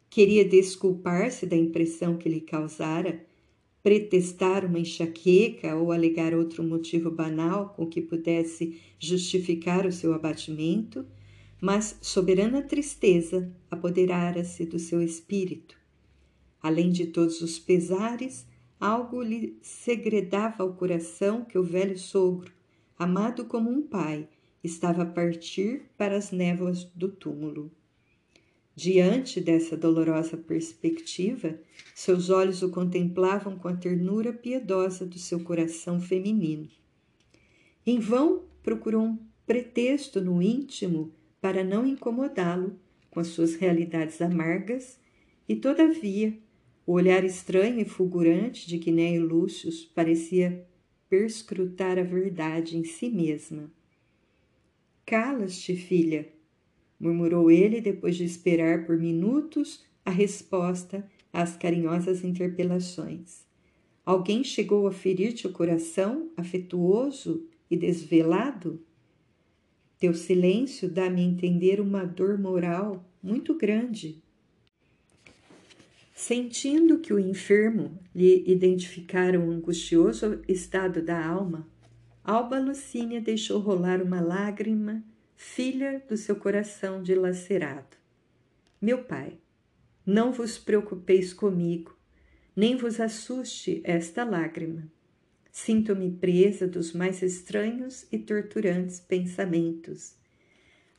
Queria 0.10 0.44
desculpar-se 0.44 1.46
da 1.46 1.56
impressão 1.56 2.18
que 2.18 2.28
lhe 2.28 2.42
causara, 2.42 3.26
pretextar 3.84 4.66
uma 4.66 4.80
enxaqueca 4.80 5.76
ou 5.76 5.92
alegar 5.92 6.34
outro 6.34 6.64
motivo 6.64 7.10
banal 7.12 7.70
com 7.70 7.86
que 7.86 8.02
pudesse 8.02 8.80
justificar 9.00 9.86
o 9.86 9.92
seu 9.92 10.14
abatimento 10.14 11.06
mas 11.62 11.98
soberana 12.02 12.62
tristeza 12.62 13.52
apoderara-se 13.70 14.66
do 14.66 14.80
seu 14.80 15.02
espírito. 15.02 15.78
Além 16.62 16.90
de 16.90 17.08
todos 17.08 17.42
os 17.42 17.60
pesares, 17.60 18.46
algo 18.80 19.22
lhe 19.22 19.58
segredava 19.62 20.64
ao 20.64 20.74
coração 20.74 21.44
que 21.44 21.58
o 21.58 21.64
velho 21.64 21.98
sogro, 21.98 22.52
amado 22.98 23.46
como 23.46 23.70
um 23.70 23.82
pai, 23.82 24.28
estava 24.64 25.04
a 25.04 25.06
partir 25.06 25.84
para 25.98 26.16
as 26.16 26.32
névoas 26.32 26.84
do 26.84 27.10
túmulo. 27.10 27.72
Diante 28.76 29.42
dessa 29.42 29.76
dolorosa 29.76 30.38
perspectiva, 30.38 31.60
seus 31.94 32.30
olhos 32.30 32.62
o 32.62 32.70
contemplavam 32.70 33.58
com 33.58 33.68
a 33.68 33.76
ternura 33.76 34.32
piedosa 34.32 35.06
do 35.06 35.20
seu 35.20 35.42
coração 35.42 36.00
feminino. 36.00 36.70
Em 37.86 38.00
vão 38.00 38.46
procurou 38.64 39.04
um 39.04 39.20
pretexto 39.46 40.22
no 40.22 40.42
íntimo 40.42 41.14
para 41.42 41.64
não 41.64 41.86
incomodá-lo 41.86 42.80
com 43.10 43.20
as 43.20 43.28
suas 43.28 43.56
realidades 43.56 44.22
amargas, 44.22 45.00
e 45.48 45.56
todavia 45.56 46.38
o 46.90 46.94
olhar 46.94 47.24
estranho 47.24 47.80
e 47.80 47.86
fulgurante 47.86 48.68
de 48.68 48.80
Quinéio 48.80 49.24
Lúcio 49.24 49.70
parecia 49.94 50.68
perscrutar 51.08 52.00
a 52.00 52.04
verdade 52.04 52.76
em 52.76 52.84
si 52.84 53.12
mesma. 53.12 53.72
Calas-te, 55.06 55.76
filha, 55.76 56.28
murmurou 57.00 57.52
ele 57.52 57.80
depois 57.80 58.16
de 58.16 58.24
esperar 58.24 58.88
por 58.88 58.98
minutos 58.98 59.86
a 60.04 60.10
resposta 60.10 61.08
às 61.32 61.56
carinhosas 61.56 62.24
interpelações. 62.24 63.46
Alguém 64.04 64.44
chegou 64.44 64.88
a 64.88 64.92
ferir-te 64.92 65.46
o 65.46 65.54
coração, 65.54 66.32
afetuoso 66.36 67.46
e 67.70 67.78
desvelado? 67.78 68.82
Teu 70.00 70.16
silêncio 70.16 70.90
dá-me 70.90 71.22
a 71.22 71.26
entender 71.26 71.80
uma 71.80 72.04
dor 72.04 72.40
moral 72.40 73.06
muito 73.22 73.54
grande. 73.54 74.24
Sentindo 76.22 77.00
que 77.00 77.14
o 77.14 77.18
enfermo 77.18 77.98
lhe 78.14 78.44
identificara 78.46 79.40
um 79.40 79.52
angustioso 79.52 80.42
estado 80.50 81.02
da 81.02 81.26
alma, 81.26 81.66
Alba 82.22 82.60
Lucínia 82.60 83.22
deixou 83.22 83.62
rolar 83.62 84.02
uma 84.02 84.20
lágrima, 84.20 85.02
filha 85.38 86.04
do 86.10 86.18
seu 86.18 86.36
coração 86.36 87.02
dilacerado. 87.02 87.96
Meu 88.82 89.06
pai, 89.06 89.40
não 90.06 90.34
vos 90.34 90.58
preocupeis 90.58 91.32
comigo, 91.34 91.98
nem 92.54 92.76
vos 92.76 93.00
assuste 93.00 93.82
esta 93.86 94.26
lágrima. 94.26 94.92
Sinto-me 95.50 96.12
presa 96.12 96.68
dos 96.68 96.92
mais 96.92 97.22
estranhos 97.22 98.06
e 98.12 98.20
torturantes 98.20 99.00
pensamentos. 99.00 100.18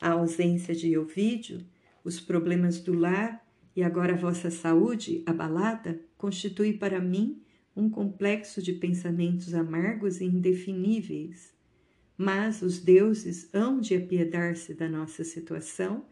A 0.01 0.13
ausência 0.13 0.75
de 0.75 0.97
Ovídio, 0.97 1.61
os 2.03 2.19
problemas 2.19 2.81
do 2.81 2.95
lar 2.95 3.50
e 3.81 3.83
agora 3.83 4.15
vossa 4.15 4.51
saúde 4.51 5.23
abalada 5.25 5.99
constitui 6.19 6.75
para 6.75 7.01
mim 7.01 7.41
um 7.75 7.89
complexo 7.89 8.61
de 8.61 8.75
pensamentos 8.75 9.55
amargos 9.55 10.21
e 10.21 10.27
indefiníveis. 10.27 11.55
Mas 12.15 12.61
os 12.61 12.79
deuses 12.79 13.49
hão 13.55 13.81
de 13.81 13.97
apiedar-se 13.97 14.75
da 14.75 14.87
nossa 14.87 15.25
situação, 15.25 16.05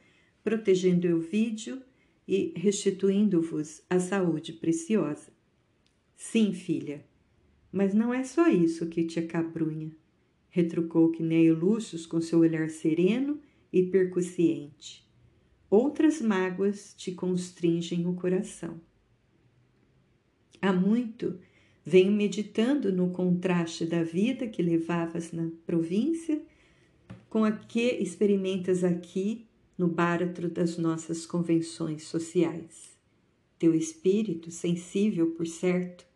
protegendo 0.42 1.14
Ovídio 1.14 1.82
e 2.26 2.54
restituindo-vos 2.56 3.82
a 3.90 4.00
saúde 4.00 4.54
preciosa. 4.54 5.30
Sim, 6.16 6.54
filha, 6.54 7.04
mas 7.70 7.92
não 7.92 8.14
é 8.14 8.24
só 8.24 8.48
isso 8.48 8.86
que 8.86 9.04
te 9.04 9.18
acabrunha, 9.18 9.90
retrucou 10.48 11.12
Quinéio 11.12 11.54
Lúcius 11.54 12.06
com 12.06 12.18
seu 12.18 12.38
olhar 12.38 12.70
sereno 12.70 13.38
e 13.70 13.82
percussiente. 13.82 15.06
Outras 15.70 16.20
mágoas 16.22 16.94
te 16.96 17.12
constringem 17.12 18.06
o 18.06 18.14
coração. 18.14 18.80
Há 20.62 20.72
muito 20.72 21.38
venho 21.84 22.12
meditando 22.12 22.92
no 22.92 23.10
contraste 23.10 23.84
da 23.84 24.02
vida 24.02 24.48
que 24.48 24.62
levavas 24.62 25.30
na 25.32 25.50
província 25.66 26.40
com 27.28 27.44
a 27.44 27.52
que 27.52 27.98
experimentas 28.00 28.82
aqui 28.82 29.46
no 29.76 29.88
báratro 29.88 30.50
das 30.50 30.78
nossas 30.78 31.26
convenções 31.26 32.04
sociais. 32.04 32.96
Teu 33.58 33.74
espírito, 33.74 34.50
sensível 34.50 35.32
por 35.32 35.46
certo, 35.46 36.06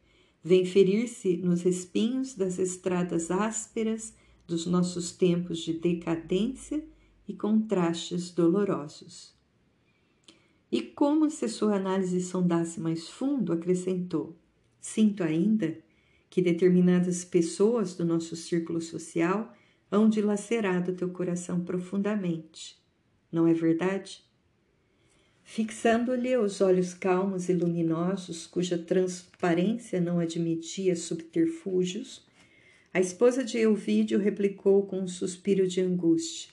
vem 0.42 0.64
ferir-se 0.64 1.36
nos 1.36 1.64
espinhos 1.64 2.34
das 2.34 2.58
estradas 2.58 3.30
ásperas 3.30 4.14
dos 4.46 4.66
nossos 4.66 5.12
tempos 5.12 5.58
de 5.58 5.74
decadência 5.74 6.82
e 7.28 7.34
contrastes 7.34 8.30
dolorosos. 8.30 9.41
E 10.72 10.80
como 10.80 11.28
se 11.28 11.50
sua 11.50 11.76
análise 11.76 12.22
sondasse 12.22 12.80
mais 12.80 13.06
fundo, 13.06 13.52
acrescentou: 13.52 14.34
Sinto 14.80 15.22
ainda 15.22 15.76
que 16.30 16.40
determinadas 16.40 17.26
pessoas 17.26 17.94
do 17.94 18.06
nosso 18.06 18.34
círculo 18.34 18.80
social 18.80 19.54
hão 19.90 20.08
dilacerado 20.08 20.94
teu 20.94 21.10
coração 21.10 21.62
profundamente. 21.62 22.82
Não 23.30 23.46
é 23.46 23.52
verdade? 23.52 24.24
Fixando-lhe 25.44 26.34
os 26.38 26.62
olhos 26.62 26.94
calmos 26.94 27.50
e 27.50 27.52
luminosos, 27.52 28.46
cuja 28.46 28.78
transparência 28.78 30.00
não 30.00 30.18
admitia 30.20 30.96
subterfúgios, 30.96 32.26
a 32.94 33.00
esposa 33.00 33.44
de 33.44 33.58
Elvídio 33.58 34.18
replicou 34.18 34.86
com 34.86 35.00
um 35.00 35.08
suspiro 35.08 35.68
de 35.68 35.82
angústia: 35.82 36.50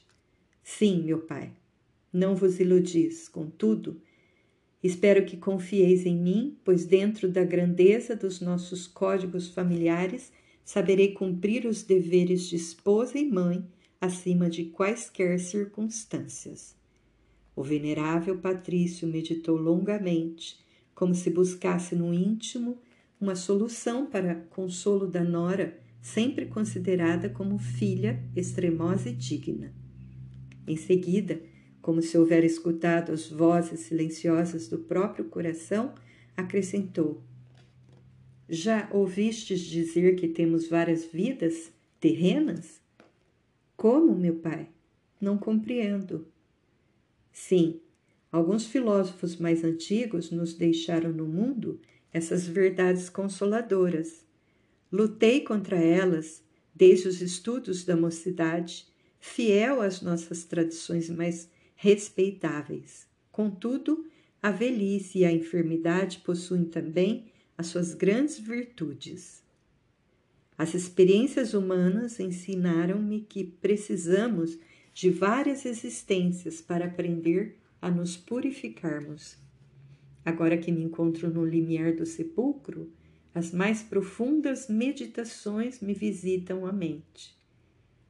Sim, 0.61 1.03
meu 1.03 1.19
pai, 1.19 1.53
não 2.11 2.35
vos 2.35 2.59
iludis, 2.59 3.29
contudo, 3.29 4.01
espero 4.83 5.25
que 5.25 5.37
confieis 5.37 6.05
em 6.05 6.15
mim, 6.15 6.57
pois 6.63 6.85
dentro 6.85 7.29
da 7.29 7.43
grandeza 7.43 8.15
dos 8.15 8.39
nossos 8.39 8.87
códigos 8.87 9.49
familiares 9.49 10.31
saberei 10.63 11.13
cumprir 11.13 11.65
os 11.65 11.83
deveres 11.83 12.47
de 12.47 12.55
esposa 12.55 13.17
e 13.17 13.25
mãe 13.25 13.65
acima 13.99 14.49
de 14.49 14.65
quaisquer 14.65 15.39
circunstâncias. 15.39 16.75
O 17.55 17.63
venerável 17.63 18.37
Patrício 18.37 19.07
meditou 19.07 19.57
longamente, 19.57 20.57
como 20.95 21.13
se 21.13 21.29
buscasse 21.29 21.95
no 21.95 22.13
íntimo 22.13 22.77
uma 23.19 23.35
solução 23.35 24.05
para 24.05 24.35
consolo 24.35 25.07
da 25.07 25.23
nora, 25.23 25.77
sempre 26.01 26.45
considerada 26.45 27.29
como 27.29 27.57
filha 27.57 28.23
extremosa 28.35 29.09
e 29.09 29.13
digna. 29.13 29.73
Em 30.65 30.77
seguida, 30.77 31.41
como 31.81 32.01
se 32.01 32.17
houvera 32.17 32.45
escutado 32.45 33.11
as 33.11 33.29
vozes 33.29 33.81
silenciosas 33.81 34.67
do 34.67 34.79
próprio 34.79 35.25
coração, 35.25 35.93
acrescentou: 36.35 37.23
Já 38.47 38.89
ouvistes 38.91 39.61
dizer 39.61 40.15
que 40.15 40.27
temos 40.27 40.67
várias 40.67 41.05
vidas 41.05 41.71
terrenas? 41.99 42.81
Como, 43.75 44.15
meu 44.15 44.35
pai? 44.35 44.69
Não 45.21 45.37
compreendo. 45.37 46.27
Sim, 47.31 47.79
alguns 48.31 48.65
filósofos 48.65 49.37
mais 49.37 49.63
antigos 49.63 50.31
nos 50.31 50.53
deixaram 50.53 51.11
no 51.11 51.25
mundo 51.25 51.79
essas 52.11 52.47
verdades 52.47 53.09
consoladoras. 53.09 54.25
Lutei 54.91 55.41
contra 55.41 55.77
elas 55.77 56.43
desde 56.73 57.07
os 57.07 57.21
estudos 57.21 57.83
da 57.83 57.95
mocidade, 57.95 58.87
fiel 59.19 59.81
às 59.81 60.01
nossas 60.01 60.45
tradições 60.45 61.09
mais 61.09 61.49
respeitáveis. 61.81 63.07
Contudo, 63.31 64.05
a 64.41 64.51
velhice 64.51 65.19
e 65.19 65.25
a 65.25 65.31
enfermidade 65.31 66.17
possuem 66.19 66.65
também 66.65 67.31
as 67.57 67.67
suas 67.67 67.93
grandes 67.93 68.37
virtudes. 68.37 69.41
As 70.57 70.73
experiências 70.73 71.53
humanas 71.53 72.19
ensinaram-me 72.19 73.21
que 73.21 73.45
precisamos 73.45 74.59
de 74.93 75.09
várias 75.09 75.65
existências 75.65 76.59
para 76.59 76.83
aprender 76.83 77.55
a 77.81 77.89
nos 77.89 78.17
purificarmos. 78.17 79.37
Agora 80.25 80.57
que 80.57 80.73
me 80.73 80.83
encontro 80.83 81.29
no 81.29 81.45
limiar 81.45 81.95
do 81.95 82.05
sepulcro, 82.05 82.91
as 83.33 83.53
mais 83.53 83.81
profundas 83.81 84.67
meditações 84.67 85.79
me 85.79 85.93
visitam 85.93 86.65
a 86.65 86.73
mente. 86.73 87.39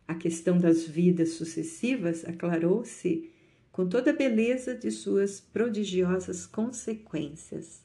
A 0.07 0.15
questão 0.15 0.57
das 0.57 0.87
vidas 0.87 1.33
sucessivas 1.33 2.25
aclarou-se 2.25 3.29
com 3.71 3.87
toda 3.87 4.11
a 4.11 4.15
beleza 4.15 4.75
de 4.75 4.91
suas 4.91 5.39
prodigiosas 5.39 6.45
consequências. 6.45 7.81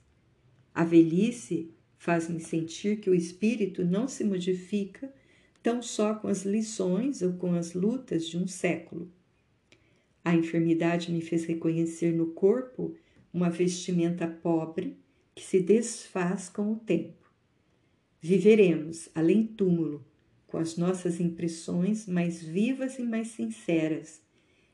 A 0.75 0.85
velhice 0.85 1.71
faz-me 1.99 2.41
sentir 2.41 3.01
que 3.01 3.09
o 3.09 3.15
espírito 3.15 3.85
não 3.85 4.09
se 4.09 4.25
modifica 4.25 5.13
tão 5.63 5.81
só 5.81 6.15
com 6.15 6.29
as 6.29 6.45
lições 6.45 7.23
ou 7.23 7.33
com 7.35 7.55
as 7.55 7.73
lutas 7.73 8.27
de 8.29 8.37
um 8.37 8.47
século. 8.47 9.11
A 10.25 10.35
enfermidade 10.35 11.13
me 11.13 11.21
fez 11.21 11.45
reconhecer 11.45 12.13
no 12.13 12.29
corpo 12.29 12.95
uma 13.33 13.51
vestimenta 13.51 14.27
pobre 14.27 14.97
que 15.35 15.43
se 15.43 15.61
desfaz 15.61 16.49
com 16.49 16.73
o 16.73 16.77
tempo. 16.77 17.31
Viveremos, 18.21 19.09
além 19.15 19.47
túmulo, 19.47 20.05
com 20.47 20.57
as 20.57 20.77
nossas 20.77 21.21
impressões 21.21 22.07
mais 22.07 22.43
vivas 22.43 22.99
e 22.99 23.03
mais 23.03 23.29
sinceras, 23.29 24.23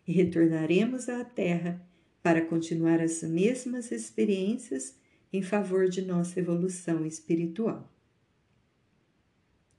e 0.06 0.12
retornaremos 0.12 1.08
à 1.08 1.24
Terra 1.24 1.84
para 2.22 2.44
continuar 2.44 3.00
as 3.00 3.22
mesmas 3.22 3.90
experiências 3.90 4.98
em 5.32 5.42
favor 5.42 5.88
de 5.88 6.02
nossa 6.02 6.38
evolução 6.40 7.06
espiritual. 7.06 7.90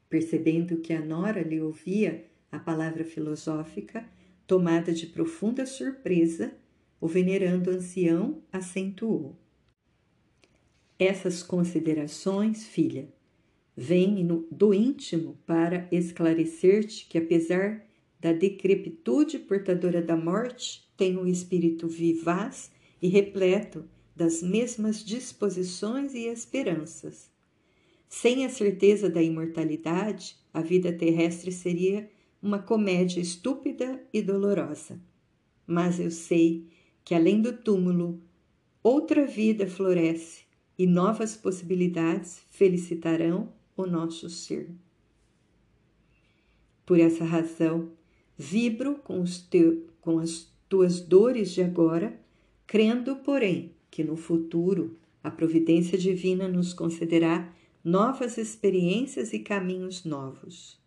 Percebendo 0.10 0.78
que 0.78 0.94
a 0.94 1.04
nora 1.04 1.42
lhe 1.42 1.62
ouvia 1.62 2.26
a 2.52 2.60
palavra 2.60 3.04
filosófica, 3.04 4.06
tomada 4.46 4.94
de 4.94 5.08
profunda 5.08 5.66
surpresa, 5.66 6.54
o 7.00 7.08
venerando 7.08 7.72
ancião 7.72 8.44
acentuou. 8.52 9.38
Essas 11.00 11.42
considerações, 11.42 12.68
filha, 12.68 13.10
vêm 13.76 14.28
do 14.52 14.74
íntimo 14.74 15.38
para 15.46 15.88
esclarecer-te 15.92 17.08
que, 17.08 17.18
apesar 17.18 17.84
da 18.22 18.32
decrepitude 18.32 19.40
portadora 19.40 20.00
da 20.00 20.16
morte, 20.16 20.88
tem 20.96 21.18
um 21.18 21.26
espírito 21.26 21.88
vivaz 21.88 22.72
e 23.02 23.08
repleto 23.08 23.84
das 24.16 24.44
mesmas 24.44 25.04
disposições 25.04 26.14
e 26.14 26.28
esperanças. 26.28 27.32
Sem 28.08 28.46
a 28.46 28.50
certeza 28.50 29.10
da 29.10 29.24
imortalidade, 29.24 30.38
a 30.54 30.62
vida 30.62 30.94
terrestre 30.94 31.52
seria 31.52 32.08
uma 32.40 32.60
comédia 32.60 33.20
estúpida 33.20 34.00
e 34.14 34.22
dolorosa. 34.22 35.02
Mas 35.66 36.00
eu 36.00 36.12
sei 36.12 36.68
que 37.04 37.16
além 37.16 37.42
do 37.42 37.54
túmulo, 37.54 38.22
outra 38.84 39.26
vida 39.26 39.66
floresce 39.66 40.44
e 40.78 40.86
novas 40.86 41.36
possibilidades 41.36 42.44
felicitarão 42.52 43.52
o 43.76 43.88
nosso 43.88 44.30
ser. 44.30 44.70
Por 46.86 47.00
essa 47.00 47.24
razão, 47.24 47.92
vibro 48.41 48.95
com, 48.95 49.23
teu, 49.51 49.86
com 50.01 50.17
as 50.17 50.51
tuas 50.67 50.99
dores 50.99 51.51
de 51.51 51.62
agora, 51.62 52.19
crendo, 52.65 53.17
porém, 53.17 53.71
que 53.91 54.04
no 54.04 54.17
futuro 54.17 54.97
a 55.23 55.30
providência 55.30 55.95
divina 55.95 56.47
nos 56.47 56.73
concederá 56.73 57.54
novas 57.84 58.39
experiências 58.39 59.32
e 59.32 59.39
caminhos 59.39 60.04
novos. 60.04 60.80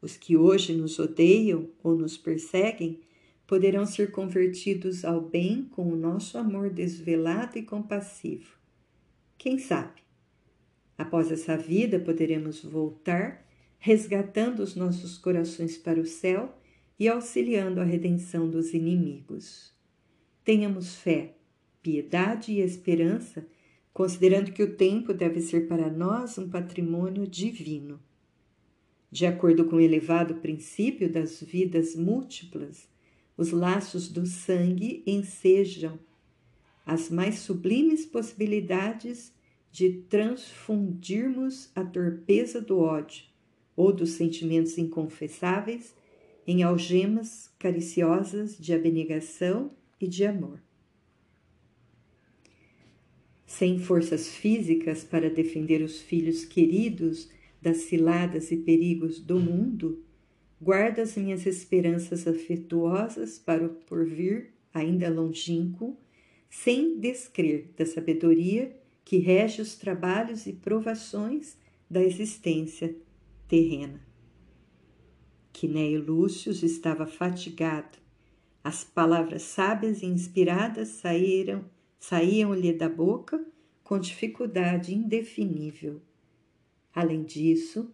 Os 0.00 0.16
que 0.16 0.36
hoje 0.36 0.72
nos 0.72 1.00
odeiam 1.00 1.68
ou 1.82 1.96
nos 1.96 2.16
perseguem 2.16 3.00
poderão 3.44 3.84
ser 3.84 4.12
convertidos 4.12 5.04
ao 5.04 5.20
bem 5.20 5.64
com 5.64 5.92
o 5.92 5.96
nosso 5.96 6.38
amor 6.38 6.70
desvelado 6.70 7.58
e 7.58 7.62
compassivo. 7.62 8.56
Quem 9.36 9.58
sabe? 9.58 10.00
Após 10.96 11.32
essa 11.32 11.56
vida, 11.56 11.98
poderemos 11.98 12.62
voltar, 12.62 13.44
resgatando 13.80 14.60
os 14.60 14.76
nossos 14.76 15.18
corações 15.18 15.76
para 15.76 16.00
o 16.00 16.06
céu 16.06 16.57
e 16.98 17.08
auxiliando 17.08 17.80
a 17.80 17.84
redenção 17.84 18.48
dos 18.48 18.74
inimigos. 18.74 19.72
Tenhamos 20.44 20.96
fé, 20.96 21.34
piedade 21.82 22.52
e 22.52 22.60
esperança 22.60 23.46
considerando 23.98 24.52
que 24.52 24.62
o 24.62 24.76
tempo 24.76 25.12
deve 25.12 25.40
ser 25.40 25.66
para 25.66 25.90
nós 25.90 26.38
um 26.38 26.48
patrimônio 26.48 27.26
divino. 27.26 27.98
De 29.10 29.26
acordo 29.26 29.64
com 29.64 29.74
o 29.74 29.80
elevado 29.80 30.36
princípio 30.36 31.10
das 31.10 31.42
vidas 31.42 31.96
múltiplas, 31.96 32.88
os 33.36 33.50
laços 33.50 34.08
do 34.08 34.24
sangue 34.24 35.02
ensejam 35.04 35.98
as 36.86 37.10
mais 37.10 37.40
sublimes 37.40 38.06
possibilidades 38.06 39.32
de 39.72 39.94
transfundirmos 40.08 41.68
a 41.74 41.82
torpeza 41.84 42.60
do 42.60 42.78
ódio 42.78 43.24
ou 43.74 43.92
dos 43.92 44.10
sentimentos 44.10 44.78
inconfessáveis 44.78 45.92
em 46.48 46.64
algemas 46.64 47.54
cariciosas 47.60 48.58
de 48.58 48.74
abnegação 48.74 49.70
e 50.00 50.08
de 50.08 50.24
amor 50.24 50.58
sem 53.48 53.78
forças 53.78 54.28
físicas 54.28 55.02
para 55.02 55.30
defender 55.30 55.82
os 55.82 56.00
filhos 56.00 56.44
queridos 56.44 57.30
das 57.60 57.78
ciladas 57.78 58.52
e 58.52 58.56
perigos 58.58 59.18
do 59.18 59.40
mundo, 59.40 60.04
guardo 60.60 60.98
as 61.00 61.16
minhas 61.16 61.46
esperanças 61.46 62.28
afetuosas 62.28 63.38
para 63.38 63.64
o 63.66 63.70
porvir 63.70 64.50
ainda 64.72 65.08
longínquo, 65.08 65.96
sem 66.50 67.00
descrer 67.00 67.72
da 67.76 67.86
sabedoria 67.86 68.76
que 69.02 69.16
rege 69.16 69.62
os 69.62 69.74
trabalhos 69.76 70.46
e 70.46 70.52
provações 70.52 71.56
da 71.90 72.02
existência 72.02 72.94
terrena. 73.48 74.07
Quinéio 75.58 76.04
Lúcio 76.04 76.52
estava 76.52 77.04
fatigado. 77.04 77.98
As 78.62 78.84
palavras 78.84 79.42
sábias 79.42 80.04
e 80.04 80.06
inspiradas 80.06 80.86
saíram 80.86 81.64
saíam-lhe 81.98 82.72
da 82.72 82.88
boca 82.88 83.44
com 83.82 83.98
dificuldade 83.98 84.94
indefinível. 84.94 86.00
Além 86.94 87.24
disso, 87.24 87.90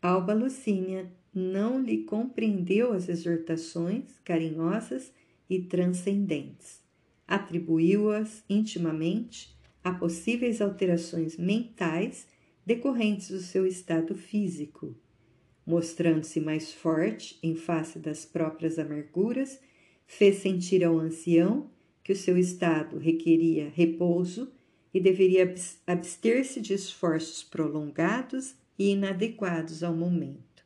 Alba 0.00 0.32
Lucinha 0.32 1.12
não 1.34 1.82
lhe 1.82 2.04
compreendeu 2.04 2.92
as 2.92 3.08
exortações 3.08 4.04
carinhosas 4.24 5.12
e 5.50 5.60
transcendentes. 5.60 6.84
Atribuiu-as 7.26 8.44
intimamente 8.48 9.58
a 9.82 9.92
possíveis 9.92 10.60
alterações 10.60 11.36
mentais 11.36 12.28
decorrentes 12.64 13.28
do 13.28 13.40
seu 13.40 13.66
estado 13.66 14.14
físico, 14.14 14.94
mostrando-se 15.68 16.40
mais 16.40 16.72
forte 16.72 17.38
em 17.42 17.54
face 17.54 17.98
das 17.98 18.24
próprias 18.24 18.78
amarguras, 18.78 19.60
fez 20.06 20.36
sentir 20.36 20.82
ao 20.82 20.98
ancião 20.98 21.70
que 22.02 22.10
o 22.10 22.16
seu 22.16 22.38
estado 22.38 22.96
requeria 22.96 23.68
repouso 23.68 24.50
e 24.94 24.98
deveria 24.98 25.54
abster-se 25.86 26.62
de 26.62 26.72
esforços 26.72 27.44
prolongados 27.44 28.54
e 28.78 28.92
inadequados 28.92 29.82
ao 29.82 29.94
momento. 29.94 30.64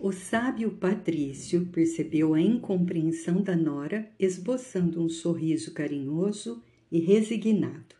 O 0.00 0.10
sábio 0.10 0.70
Patrício 0.70 1.66
percebeu 1.66 2.32
a 2.32 2.40
incompreensão 2.40 3.42
da 3.42 3.54
nora, 3.54 4.10
esboçando 4.18 5.04
um 5.04 5.08
sorriso 5.10 5.74
carinhoso 5.74 6.62
e 6.90 6.98
resignado. 6.98 7.97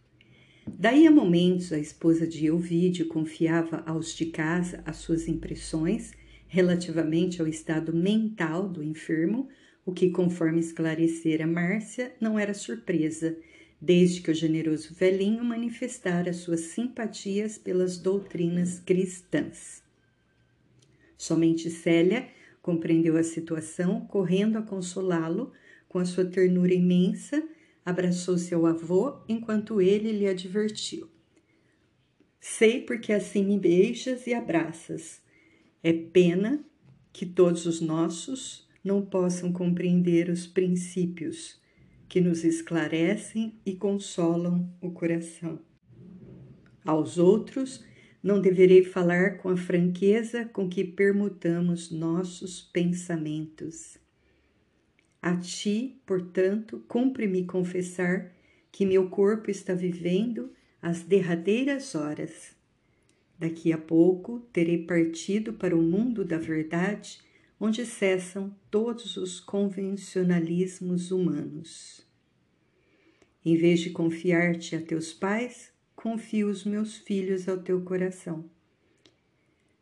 Daí 0.76 1.06
a 1.06 1.10
momentos, 1.10 1.72
a 1.72 1.78
esposa 1.78 2.26
de 2.26 2.46
Elvídio 2.46 3.06
confiava 3.06 3.82
aos 3.86 4.14
de 4.14 4.26
casa 4.26 4.82
as 4.84 4.96
suas 4.96 5.28
impressões 5.28 6.12
relativamente 6.48 7.40
ao 7.40 7.46
estado 7.46 7.94
mental 7.94 8.68
do 8.68 8.82
enfermo, 8.82 9.48
o 9.84 9.92
que, 9.92 10.10
conforme 10.10 10.60
esclarecera 10.60 11.46
Márcia, 11.46 12.12
não 12.20 12.38
era 12.38 12.52
surpresa, 12.52 13.36
desde 13.80 14.20
que 14.20 14.30
o 14.30 14.34
generoso 14.34 14.94
velhinho 14.94 15.44
manifestara 15.44 16.32
suas 16.32 16.60
simpatias 16.60 17.56
pelas 17.56 17.98
doutrinas 17.98 18.80
cristãs. 18.80 19.82
Somente 21.16 21.70
Célia 21.70 22.28
compreendeu 22.60 23.16
a 23.16 23.22
situação, 23.22 24.00
correndo 24.06 24.58
a 24.58 24.62
consolá-lo 24.62 25.52
com 25.88 25.98
a 25.98 26.04
sua 26.04 26.24
ternura 26.24 26.74
imensa, 26.74 27.42
abraçou 27.88 28.36
seu 28.36 28.66
avô 28.66 29.22
enquanto 29.26 29.80
ele 29.80 30.12
lhe 30.12 30.28
advertiu. 30.28 31.08
Sei 32.38 32.82
porque 32.82 33.14
assim 33.14 33.46
me 33.46 33.58
beijas 33.58 34.26
e 34.26 34.34
abraças. 34.34 35.22
É 35.82 35.90
pena 35.90 36.62
que 37.14 37.24
todos 37.24 37.64
os 37.64 37.80
nossos 37.80 38.68
não 38.84 39.00
possam 39.00 39.50
compreender 39.50 40.28
os 40.28 40.46
princípios 40.46 41.58
que 42.06 42.20
nos 42.20 42.44
esclarecem 42.44 43.58
e 43.64 43.74
consolam 43.74 44.70
o 44.82 44.90
coração. 44.90 45.58
Aos 46.84 47.16
outros, 47.16 47.82
não 48.22 48.38
deverei 48.38 48.84
falar 48.84 49.38
com 49.38 49.48
a 49.48 49.56
franqueza 49.56 50.44
com 50.44 50.68
que 50.68 50.84
permutamos 50.84 51.90
nossos 51.90 52.60
pensamentos. 52.60 53.96
A 55.20 55.36
ti, 55.36 56.00
portanto, 56.06 56.84
cumpre-me 56.86 57.44
confessar 57.44 58.32
que 58.70 58.86
meu 58.86 59.10
corpo 59.10 59.50
está 59.50 59.74
vivendo 59.74 60.52
as 60.80 61.02
derradeiras 61.02 61.94
horas. 61.94 62.56
Daqui 63.38 63.72
a 63.72 63.78
pouco 63.78 64.40
terei 64.52 64.84
partido 64.84 65.52
para 65.52 65.76
o 65.76 65.82
mundo 65.82 66.24
da 66.24 66.38
verdade, 66.38 67.20
onde 67.60 67.84
cessam 67.84 68.54
todos 68.70 69.16
os 69.16 69.40
convencionalismos 69.40 71.10
humanos. 71.10 72.06
Em 73.44 73.56
vez 73.56 73.80
de 73.80 73.90
confiar-te 73.90 74.76
a 74.76 74.80
teus 74.80 75.12
pais, 75.12 75.72
confio 75.96 76.48
os 76.48 76.64
meus 76.64 76.96
filhos 76.96 77.48
ao 77.48 77.58
teu 77.58 77.80
coração. 77.82 78.48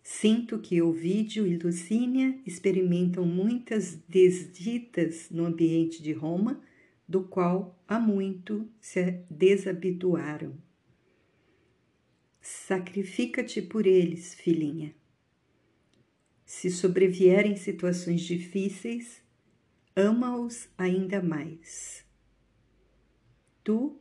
Sinto 0.09 0.61
que 0.61 0.81
Ovídio 0.81 1.49
e 1.49 1.59
Lucínia 1.59 2.41
experimentam 2.47 3.27
muitas 3.27 3.97
desditas 4.09 5.29
no 5.33 5.45
ambiente 5.45 6.01
de 6.01 6.13
Roma, 6.13 6.63
do 7.09 7.25
qual 7.25 7.77
há 7.89 7.99
muito 7.99 8.71
se 8.81 9.25
desabituaram. 9.29 10.57
Sacrifica-te 12.41 13.61
por 13.61 13.85
eles, 13.85 14.33
filhinha. 14.33 14.95
Se 16.45 16.71
sobrevierem 16.71 17.57
situações 17.57 18.21
difíceis, 18.21 19.21
ama-os 19.97 20.69
ainda 20.79 21.21
mais. 21.21 22.07
Tu, 23.65 23.99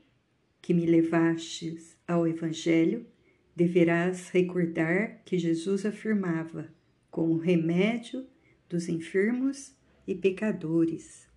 que 0.61 0.71
me 0.71 0.85
levastes 0.85 1.97
ao 2.07 2.27
Evangelho, 2.27 3.07
deverás 3.55 4.29
recordar 4.29 5.21
que 5.23 5.37
Jesus 5.37 5.85
afirmava 5.85 6.67
como 7.09 7.37
remédio 7.37 8.27
dos 8.69 8.89
enfermos 8.89 9.73
e 10.05 10.13
pecadores. 10.13 11.27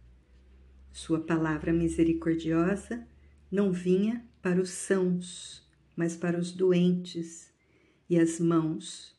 Sua 0.92 1.20
palavra 1.20 1.72
misericordiosa 1.72 3.06
não 3.50 3.72
vinha 3.72 4.24
para 4.42 4.60
os 4.60 4.70
sãos, 4.70 5.66
mas 5.94 6.16
para 6.16 6.38
os 6.38 6.52
doentes, 6.52 7.52
e 8.10 8.18
as 8.18 8.40
mãos 8.40 9.16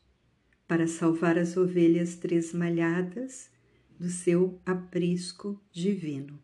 para 0.66 0.86
salvar 0.86 1.38
as 1.38 1.56
ovelhas 1.56 2.16
tresmalhadas 2.16 3.50
do 3.98 4.08
seu 4.08 4.60
aprisco 4.64 5.60
divino. 5.72 6.40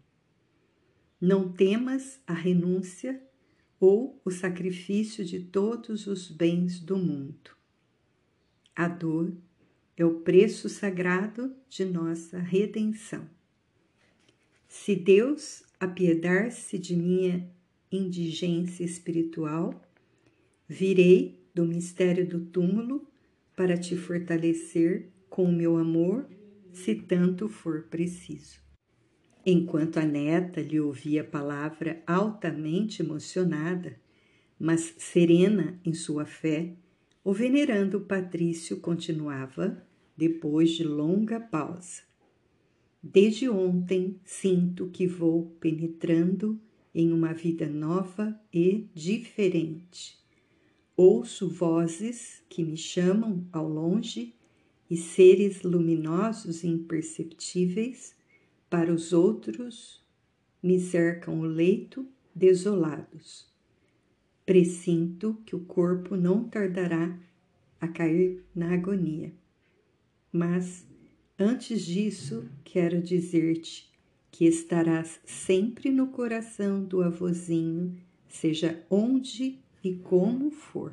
Não 1.21 1.53
temas 1.53 2.21
a 2.27 2.33
renúncia 2.33 3.21
ou 3.79 4.21
o 4.25 4.31
sacrifício 4.31 5.25
de 5.25 5.41
todos 5.41 6.07
os 6.07 6.31
bens 6.31 6.81
do 6.81 6.97
mundo. 6.97 7.51
A 8.75 8.89
dor 8.89 9.33
é 9.97 10.05
o 10.05 10.21
preço 10.21 10.69
sagrado 10.69 11.55
de 11.69 11.85
nossa 11.85 12.39
redenção. 12.39 13.29
Se 14.69 14.95
Deus 14.95 15.63
apiedar-se 15.81 16.79
de 16.79 16.95
minha 16.95 17.49
indigência 17.91 18.85
espiritual, 18.85 19.81
virei 20.69 21.41
do 21.55 21.65
mistério 21.65 22.27
do 22.27 22.41
túmulo 22.41 23.07
para 23.55 23.79
te 23.79 23.97
fortalecer 23.97 25.09
com 25.31 25.45
o 25.45 25.53
meu 25.53 25.77
amor, 25.77 26.29
se 26.73 26.95
tanto 26.95 27.49
for 27.49 27.85
preciso. 27.85 28.66
Enquanto 29.49 29.99
a 29.99 30.05
neta 30.05 30.61
lhe 30.61 30.81
ouvia 30.81 31.21
a 31.21 31.25
palavra 31.25 32.03
altamente 32.05 33.01
emocionada, 33.01 33.97
mas 34.59 34.93
serena 34.99 35.79
em 35.85 35.95
sua 35.95 36.27
fé, 36.27 36.75
o 37.23 37.33
venerando 37.33 38.01
Patrício 38.01 38.79
continuava, 38.79 39.87
depois 40.17 40.71
de 40.71 40.83
longa 40.83 41.39
pausa. 41.39 42.03
Desde 43.01 43.49
ontem 43.49 44.19
sinto 44.25 44.89
que 44.89 45.07
vou 45.07 45.57
penetrando 45.61 46.61
em 46.93 47.13
uma 47.13 47.33
vida 47.33 47.69
nova 47.69 48.37
e 48.53 48.89
diferente. 48.93 50.19
Ouço 50.97 51.49
vozes 51.49 52.43
que 52.49 52.65
me 52.65 52.77
chamam 52.77 53.47
ao 53.53 53.69
longe 53.69 54.35
e 54.91 54.97
seres 54.97 55.63
luminosos 55.63 56.65
e 56.65 56.67
imperceptíveis 56.67 58.16
para 58.69 58.93
os 58.93 59.13
outros, 59.13 60.05
me 60.63 60.81
cercam 60.81 61.41
o 61.41 61.45
leito 61.45 62.07
desolados. 62.35 63.47
Presinto 64.45 65.41
que 65.47 65.55
o 65.55 65.61
corpo 65.61 66.17
não 66.17 66.45
tardará 66.45 67.17
a 67.81 67.89
cair 67.89 68.45
na 68.55 68.75
agonia. 68.75 69.33
Mas, 70.33 70.87
antes 71.39 71.83
disso, 71.83 72.49
quero 72.65 73.01
dizer-te 73.01 73.93
que 74.31 74.45
estarás 74.45 75.21
sempre 75.25 75.91
no 75.91 76.09
coração 76.09 76.85
do 76.85 77.03
avozinho, 77.03 77.97
seja 78.29 78.85
onde 78.91 79.59
e 79.83 79.95
como 79.95 80.51
for. 80.51 80.93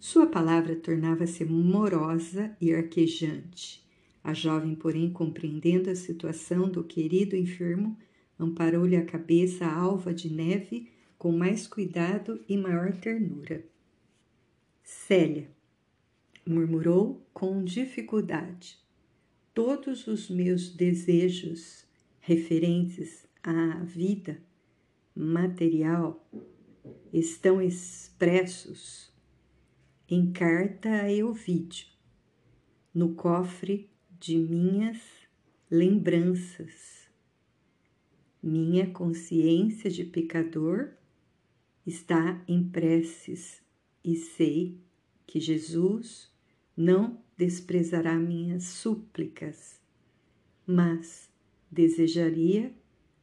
Sua 0.00 0.26
palavra 0.26 0.74
tornava-se 0.76 1.44
morosa 1.44 2.56
e 2.60 2.72
arquejante 2.72 3.85
a 4.26 4.34
jovem, 4.34 4.74
porém, 4.74 5.08
compreendendo 5.12 5.88
a 5.88 5.94
situação 5.94 6.68
do 6.68 6.82
querido 6.82 7.36
enfermo, 7.36 7.96
amparou-lhe 8.36 8.96
a 8.96 9.04
cabeça 9.04 9.64
alva 9.64 10.12
de 10.12 10.28
neve 10.28 10.90
com 11.16 11.30
mais 11.30 11.68
cuidado 11.68 12.44
e 12.48 12.56
maior 12.56 12.92
ternura. 12.96 13.64
Célia, 14.82 15.48
murmurou 16.44 17.24
com 17.32 17.62
dificuldade, 17.62 18.76
todos 19.54 20.08
os 20.08 20.28
meus 20.28 20.70
desejos 20.70 21.86
referentes 22.18 23.28
à 23.44 23.78
vida 23.84 24.42
material 25.14 26.28
estão 27.12 27.62
expressos 27.62 29.14
em 30.08 30.32
carta 30.32 30.88
a 30.88 31.12
Euvídio, 31.12 31.86
no 32.92 33.14
cofre 33.14 33.88
de 34.18 34.36
minhas 34.36 34.98
lembranças. 35.70 37.06
minha 38.42 38.86
consciência 38.92 39.90
de 39.90 40.04
pecador 40.04 40.90
está 41.84 42.42
em 42.46 42.68
preces 42.68 43.60
e 44.04 44.14
sei 44.14 44.78
que 45.26 45.40
Jesus 45.40 46.32
não 46.76 47.20
desprezará 47.36 48.14
minhas 48.14 48.64
súplicas, 48.64 49.80
mas 50.64 51.28
desejaria 51.70 52.72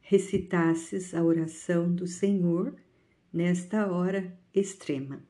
recitasses 0.00 1.14
a 1.14 1.24
oração 1.24 1.94
do 1.94 2.06
Senhor 2.06 2.74
nesta 3.32 3.90
hora 3.90 4.38
extrema. 4.54 5.26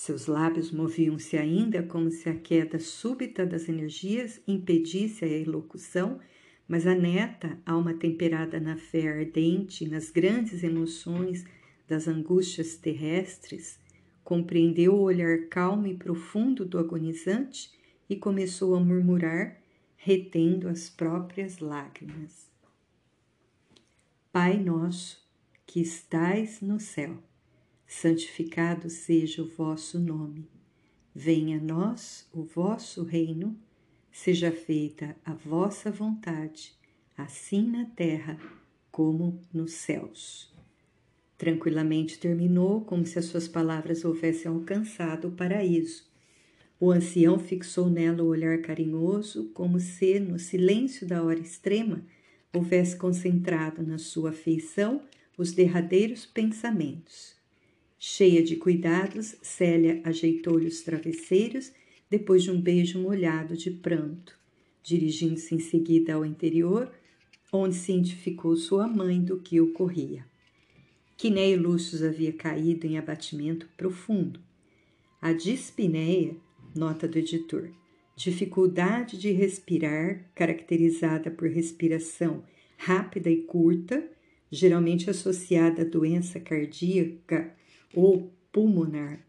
Seus 0.00 0.24
lábios 0.24 0.72
moviam-se 0.72 1.36
ainda 1.36 1.82
como 1.82 2.10
se 2.10 2.26
a 2.30 2.34
queda 2.34 2.78
súbita 2.78 3.44
das 3.44 3.68
energias 3.68 4.40
impedisse 4.48 5.26
a 5.26 5.28
elocução, 5.28 6.18
mas 6.66 6.86
a 6.86 6.94
neta, 6.94 7.58
alma 7.66 7.92
temperada 7.92 8.58
na 8.58 8.78
fé 8.78 9.08
ardente, 9.08 9.86
nas 9.86 10.10
grandes 10.10 10.64
emoções 10.64 11.44
das 11.86 12.08
angústias 12.08 12.76
terrestres, 12.76 13.78
compreendeu 14.24 14.94
o 14.94 15.02
olhar 15.02 15.48
calmo 15.50 15.86
e 15.86 15.94
profundo 15.94 16.64
do 16.64 16.78
agonizante 16.78 17.70
e 18.08 18.16
começou 18.16 18.74
a 18.74 18.80
murmurar, 18.80 19.60
retendo 19.98 20.66
as 20.66 20.88
próprias 20.88 21.58
lágrimas. 21.58 22.50
Pai 24.32 24.56
nosso, 24.56 25.22
que 25.66 25.78
estais 25.78 26.62
no 26.62 26.80
céu, 26.80 27.22
santificado 27.90 28.88
seja 28.88 29.42
o 29.42 29.48
vosso 29.48 29.98
nome. 29.98 30.48
Venha 31.12 31.58
a 31.58 31.60
nós 31.60 32.28
o 32.32 32.44
vosso 32.44 33.02
reino, 33.02 33.58
seja 34.12 34.52
feita 34.52 35.16
a 35.24 35.34
vossa 35.34 35.90
vontade, 35.90 36.72
assim 37.18 37.66
na 37.66 37.84
terra 37.84 38.38
como 38.92 39.42
nos 39.52 39.72
céus. 39.72 40.54
Tranquilamente 41.36 42.20
terminou, 42.20 42.82
como 42.82 43.04
se 43.04 43.18
as 43.18 43.24
suas 43.24 43.48
palavras 43.48 44.04
houvessem 44.04 44.48
alcançado 44.48 45.26
o 45.26 45.32
paraíso. 45.32 46.08
O 46.78 46.92
ancião 46.92 47.40
fixou 47.40 47.90
nela 47.90 48.22
o 48.22 48.28
olhar 48.28 48.58
carinhoso, 48.62 49.50
como 49.52 49.80
se, 49.80 50.20
no 50.20 50.38
silêncio 50.38 51.08
da 51.08 51.24
hora 51.24 51.40
extrema, 51.40 52.04
houvesse 52.54 52.96
concentrado 52.96 53.82
na 53.82 53.98
sua 53.98 54.30
afeição 54.30 55.02
os 55.36 55.50
derradeiros 55.50 56.24
pensamentos. 56.24 57.39
Cheia 58.02 58.42
de 58.42 58.56
cuidados, 58.56 59.36
Célia 59.42 60.00
ajeitou-lhe 60.04 60.66
os 60.66 60.80
travesseiros 60.80 61.70
depois 62.08 62.42
de 62.42 62.50
um 62.50 62.58
beijo 62.58 62.98
molhado 62.98 63.54
de 63.54 63.70
pranto, 63.70 64.34
dirigindo-se 64.82 65.54
em 65.54 65.58
seguida 65.58 66.14
ao 66.14 66.24
interior, 66.24 66.90
onde 67.52 67.74
cientificou 67.74 68.56
sua 68.56 68.88
mãe 68.88 69.22
do 69.22 69.38
que 69.38 69.60
ocorria. 69.60 70.24
Quinéio 71.14 71.60
Lúcio 71.60 72.08
havia 72.08 72.32
caído 72.32 72.86
em 72.86 72.96
abatimento 72.96 73.68
profundo. 73.76 74.40
A 75.20 75.34
dispneia, 75.34 76.34
nota 76.74 77.06
do 77.06 77.18
editor, 77.18 77.70
dificuldade 78.16 79.18
de 79.18 79.30
respirar, 79.30 80.24
caracterizada 80.34 81.30
por 81.30 81.50
respiração 81.50 82.42
rápida 82.78 83.28
e 83.28 83.42
curta, 83.42 84.02
geralmente 84.50 85.10
associada 85.10 85.82
a 85.82 85.84
doença 85.84 86.40
cardíaca 86.40 87.59
ou 87.94 88.32
pulmonar. 88.52 89.20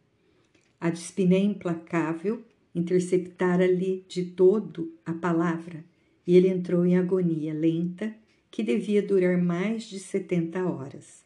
A 0.79 0.89
dispneia 0.89 1.43
implacável 1.43 2.43
interceptara-lhe 2.73 4.05
de 4.07 4.25
todo 4.25 4.97
a 5.05 5.13
palavra 5.13 5.83
e 6.25 6.35
ele 6.35 6.47
entrou 6.47 6.85
em 6.85 6.97
agonia 6.97 7.53
lenta 7.53 8.15
que 8.49 8.63
devia 8.63 9.01
durar 9.01 9.37
mais 9.41 9.83
de 9.83 9.99
70 9.99 10.65
horas. 10.65 11.23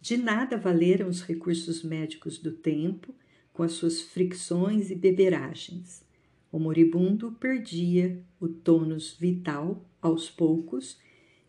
De 0.00 0.16
nada 0.16 0.56
valeram 0.56 1.08
os 1.08 1.22
recursos 1.22 1.82
médicos 1.82 2.38
do 2.38 2.52
tempo, 2.52 3.14
com 3.52 3.62
as 3.62 3.72
suas 3.72 4.02
fricções 4.02 4.90
e 4.90 4.94
beberagens. 4.94 6.04
O 6.52 6.58
moribundo 6.58 7.32
perdia 7.32 8.22
o 8.38 8.48
tônus 8.48 9.16
vital 9.18 9.82
aos 10.02 10.28
poucos, 10.28 10.98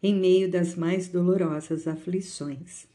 em 0.02 0.16
meio 0.16 0.50
das 0.50 0.76
mais 0.76 1.10
dolorosas 1.10 1.88
aflições. 1.88 2.88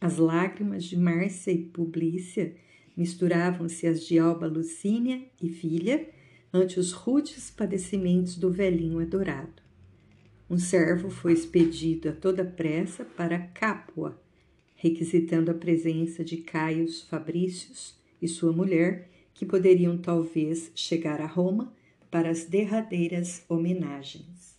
As 0.00 0.18
lágrimas 0.18 0.84
de 0.84 0.96
Márcia 0.96 1.50
e 1.52 1.58
Publícia 1.58 2.54
misturavam-se 2.96 3.86
às 3.86 4.02
de 4.06 4.18
Alba 4.18 4.46
Lucínia 4.46 5.22
e 5.42 5.48
filha 5.48 6.08
ante 6.52 6.78
os 6.78 6.92
rudes 6.92 7.50
padecimentos 7.50 8.36
do 8.36 8.50
velhinho 8.50 9.00
adorado. 9.00 9.62
Um 10.48 10.58
servo 10.58 11.10
foi 11.10 11.32
expedido 11.32 12.08
a 12.08 12.12
toda 12.12 12.44
pressa 12.44 13.04
para 13.04 13.38
Capua, 13.38 14.20
requisitando 14.76 15.50
a 15.50 15.54
presença 15.54 16.24
de 16.24 16.38
Caius 16.38 17.02
Fabrícios 17.02 17.98
e 18.22 18.28
sua 18.28 18.52
mulher, 18.52 19.10
que 19.34 19.44
poderiam 19.44 19.98
talvez 19.98 20.70
chegar 20.74 21.20
a 21.20 21.26
Roma 21.26 21.74
para 22.10 22.30
as 22.30 22.44
derradeiras 22.44 23.44
homenagens. 23.48 24.55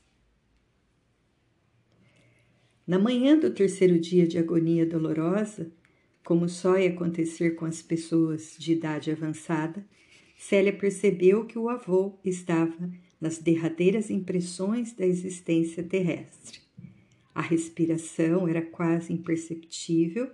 Na 2.88 2.98
manhã 2.98 3.38
do 3.38 3.52
terceiro 3.52 4.00
dia 4.00 4.26
de 4.26 4.38
agonia 4.38 4.86
dolorosa, 4.86 5.70
como 6.24 6.48
só 6.48 6.78
ia 6.78 6.90
acontecer 6.90 7.56
com 7.56 7.66
as 7.66 7.82
pessoas 7.82 8.56
de 8.58 8.72
idade 8.72 9.12
avançada, 9.12 9.86
Célia 10.38 10.72
percebeu 10.72 11.46
que 11.46 11.60
o 11.60 11.68
avô 11.68 12.18
estava 12.24 12.90
nas 13.20 13.40
derradeiras 13.40 14.10
impressões 14.10 14.94
da 14.94 15.06
existência 15.06 15.84
terrestre. 15.84 16.62
A 17.36 17.42
respiração 17.42 18.48
era 18.48 18.62
quase 18.62 19.12
imperceptível, 19.12 20.32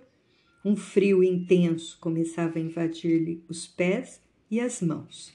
um 0.64 0.76
frio 0.76 1.24
intenso 1.24 1.98
começava 2.00 2.60
a 2.60 2.62
invadir-lhe 2.62 3.42
os 3.48 3.66
pés 3.66 4.20
e 4.48 4.60
as 4.60 4.80
mãos. 4.80 5.34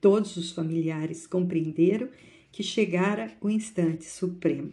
Todos 0.00 0.36
os 0.36 0.52
familiares 0.52 1.26
compreenderam 1.26 2.08
que 2.52 2.62
chegara 2.62 3.36
o 3.40 3.50
instante 3.50 4.04
supremo. 4.04 4.72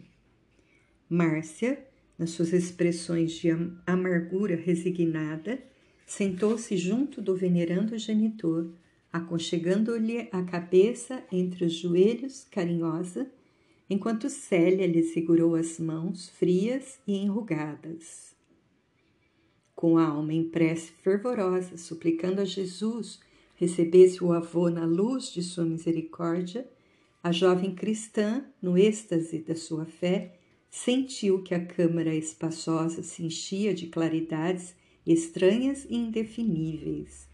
Márcia, 1.08 1.84
nas 2.18 2.30
suas 2.30 2.52
expressões 2.52 3.32
de 3.32 3.48
amargura 3.86 4.56
resignada, 4.56 5.58
sentou-se 6.06 6.76
junto 6.76 7.20
do 7.20 7.36
venerando 7.36 7.98
genitor, 7.98 8.70
aconchegando-lhe 9.12 10.28
a 10.32 10.42
cabeça 10.42 11.22
entre 11.30 11.64
os 11.64 11.74
joelhos 11.74 12.46
carinhosa 12.50 13.30
enquanto 13.88 14.28
Célia 14.28 14.86
lhe 14.86 15.02
segurou 15.02 15.54
as 15.54 15.78
mãos 15.78 16.28
frias 16.28 16.98
e 17.06 17.16
enrugadas. 17.16 18.34
Com 19.74 19.98
a 19.98 20.06
alma 20.06 20.32
em 20.32 20.48
prece 20.48 20.90
fervorosa, 20.90 21.76
suplicando 21.76 22.40
a 22.40 22.44
Jesus 22.44 23.20
recebesse 23.54 24.22
o 24.22 24.32
avô 24.32 24.68
na 24.68 24.84
luz 24.84 25.32
de 25.32 25.42
sua 25.42 25.64
misericórdia, 25.64 26.68
a 27.22 27.30
jovem 27.32 27.74
cristã, 27.74 28.44
no 28.60 28.76
êxtase 28.76 29.38
da 29.38 29.54
sua 29.54 29.84
fé, 29.84 30.35
sentiu 30.76 31.42
que 31.42 31.54
a 31.54 31.64
câmara 31.64 32.14
espaçosa 32.14 33.02
se 33.02 33.24
enchia 33.24 33.72
de 33.72 33.86
claridades 33.86 34.74
estranhas 35.06 35.86
e 35.88 35.96
indefiníveis. 35.96 37.26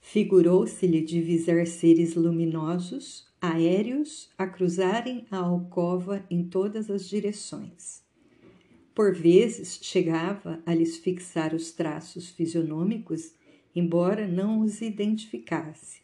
Figurou-se-lhe 0.00 1.02
divisar 1.02 1.64
seres 1.68 2.16
luminosos, 2.16 3.28
aéreos 3.40 4.28
a 4.36 4.44
cruzarem 4.44 5.24
a 5.30 5.36
alcova 5.36 6.26
em 6.28 6.42
todas 6.42 6.90
as 6.90 7.08
direções. 7.08 8.02
Por 8.92 9.14
vezes 9.14 9.78
chegava 9.80 10.60
a 10.66 10.74
lhes 10.74 10.96
fixar 10.96 11.54
os 11.54 11.70
traços 11.70 12.28
fisionômicos, 12.28 13.34
embora 13.74 14.26
não 14.26 14.62
os 14.62 14.82
identificasse, 14.82 16.00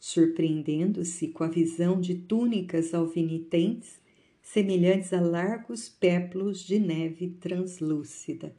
surpreendendo-se 0.00 1.28
com 1.28 1.44
a 1.44 1.48
visão 1.48 2.00
de 2.00 2.16
túnicas 2.16 2.92
alvinitentes 2.92 4.04
semelhantes 4.52 5.12
a 5.12 5.20
largos 5.20 5.88
péplos 5.88 6.60
de 6.60 6.78
neve 6.78 7.28
translúcida. 7.40 8.54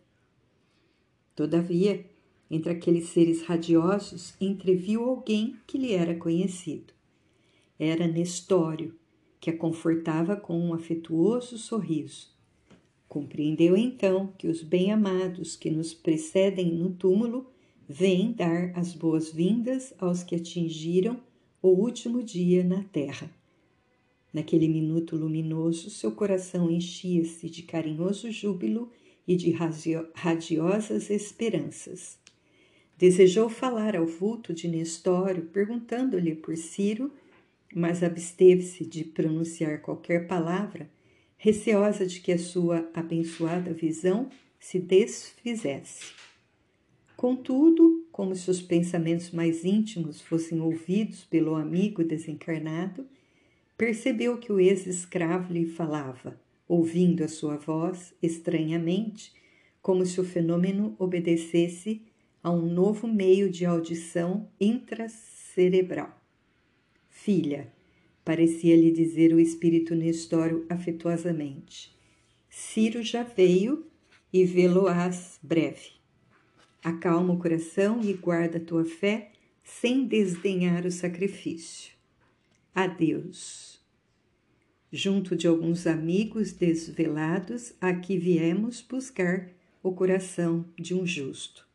Todavia, 1.35 2.05
entre 2.51 2.71
aqueles 2.71 3.09
seres 3.09 3.43
radiosos, 3.43 4.33
entreviu 4.39 5.03
alguém 5.03 5.55
que 5.65 5.77
lhe 5.77 5.93
era 5.93 6.15
conhecido 6.15 6.97
era 7.79 8.07
Nestório, 8.07 8.95
que 9.39 9.49
a 9.51 9.57
confortava 9.57 10.35
com 10.35 10.59
um 10.59 10.73
afetuoso 10.73 11.57
sorriso. 11.57 12.35
Compreendeu 13.07 13.77
então 13.77 14.33
que 14.37 14.47
os 14.47 14.63
bem-amados 14.63 15.55
que 15.55 15.69
nos 15.69 15.93
precedem 15.93 16.73
no 16.73 16.91
túmulo 16.91 17.45
vêm 17.87 18.33
dar 18.33 18.71
as 18.75 18.93
boas-vindas 18.93 19.93
aos 19.99 20.23
que 20.23 20.35
atingiram 20.35 21.19
o 21.61 21.69
último 21.69 22.23
dia 22.23 22.63
na 22.63 22.83
terra. 22.83 23.29
Naquele 24.33 24.67
minuto 24.67 25.15
luminoso, 25.15 25.89
seu 25.89 26.11
coração 26.11 26.69
enchia-se 26.69 27.49
de 27.49 27.63
carinhoso 27.63 28.31
júbilo 28.31 28.91
e 29.27 29.35
de 29.35 29.51
radiosas 30.13 31.09
esperanças. 31.09 32.17
Desejou 32.97 33.49
falar 33.49 33.95
ao 33.95 34.05
vulto 34.05 34.53
de 34.53 34.67
Nestório, 34.67 35.43
perguntando-lhe 35.45 36.35
por 36.35 36.55
Ciro 36.57 37.11
mas 37.73 38.03
absteve-se 38.03 38.85
de 38.85 39.03
pronunciar 39.03 39.81
qualquer 39.81 40.27
palavra, 40.27 40.89
receosa 41.37 42.05
de 42.05 42.19
que 42.19 42.31
a 42.31 42.37
sua 42.37 42.89
abençoada 42.93 43.73
visão 43.73 44.29
se 44.59 44.79
desfizesse. 44.79 46.13
Contudo, 47.15 48.05
como 48.11 48.35
se 48.35 48.49
os 48.49 48.61
pensamentos 48.61 49.31
mais 49.31 49.65
íntimos 49.65 50.21
fossem 50.21 50.59
ouvidos 50.59 51.25
pelo 51.25 51.55
amigo 51.55 52.03
desencarnado, 52.03 53.05
percebeu 53.77 54.37
que 54.37 54.51
o 54.51 54.59
ex-escravo 54.59 55.53
lhe 55.53 55.65
falava, 55.65 56.39
ouvindo 56.67 57.23
a 57.23 57.27
sua 57.27 57.57
voz 57.57 58.13
estranhamente, 58.21 59.31
como 59.81 60.05
se 60.05 60.19
o 60.19 60.25
fenômeno 60.25 60.95
obedecesse 60.97 62.01
a 62.43 62.51
um 62.51 62.65
novo 62.65 63.07
meio 63.07 63.49
de 63.49 63.65
audição 63.65 64.49
intracerebral. 64.59 66.19
Filha, 67.09 67.71
parecia-lhe 68.25 68.91
dizer 68.91 69.33
o 69.33 69.39
espírito 69.39 69.95
Nestório 69.95 70.65
afetuosamente, 70.69 71.95
Ciro 72.49 73.03
já 73.03 73.23
veio 73.23 73.85
e 74.33 74.43
vê-lo-ás 74.43 75.39
breve. 75.43 75.91
Acalma 76.83 77.33
o 77.33 77.39
coração 77.39 78.01
e 78.01 78.13
guarda 78.13 78.57
a 78.57 78.61
tua 78.61 78.83
fé 78.83 79.31
sem 79.63 80.05
desdenhar 80.05 80.85
o 80.85 80.91
sacrifício. 80.91 81.96
Adeus. 82.77 83.81
Junto 84.91 85.35
de 85.35 85.47
alguns 85.47 85.87
amigos 85.87 86.51
desvelados, 86.51 87.73
aqui 87.81 88.19
viemos 88.19 88.85
buscar 88.87 89.49
o 89.81 89.91
coração 89.93 90.63
de 90.77 90.93
um 90.93 91.03
justo. 91.03 91.67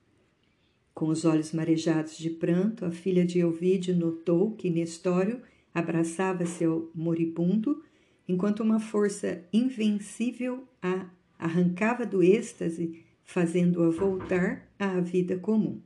Com 0.94 1.08
os 1.08 1.24
olhos 1.24 1.50
marejados 1.50 2.16
de 2.16 2.30
pranto, 2.30 2.84
a 2.84 2.92
filha 2.92 3.26
de 3.26 3.40
Elvídio 3.40 3.96
notou 3.96 4.52
que 4.52 4.70
Nestório 4.70 5.42
abraçava 5.74 6.46
seu 6.46 6.88
moribundo, 6.94 7.82
enquanto 8.28 8.60
uma 8.60 8.78
força 8.78 9.44
invencível 9.52 10.68
a 10.80 11.10
arrancava 11.36 12.06
do 12.06 12.22
êxtase, 12.22 13.02
fazendo-a 13.24 13.90
voltar 13.90 14.72
à 14.78 15.00
vida 15.00 15.36
comum. 15.36 15.82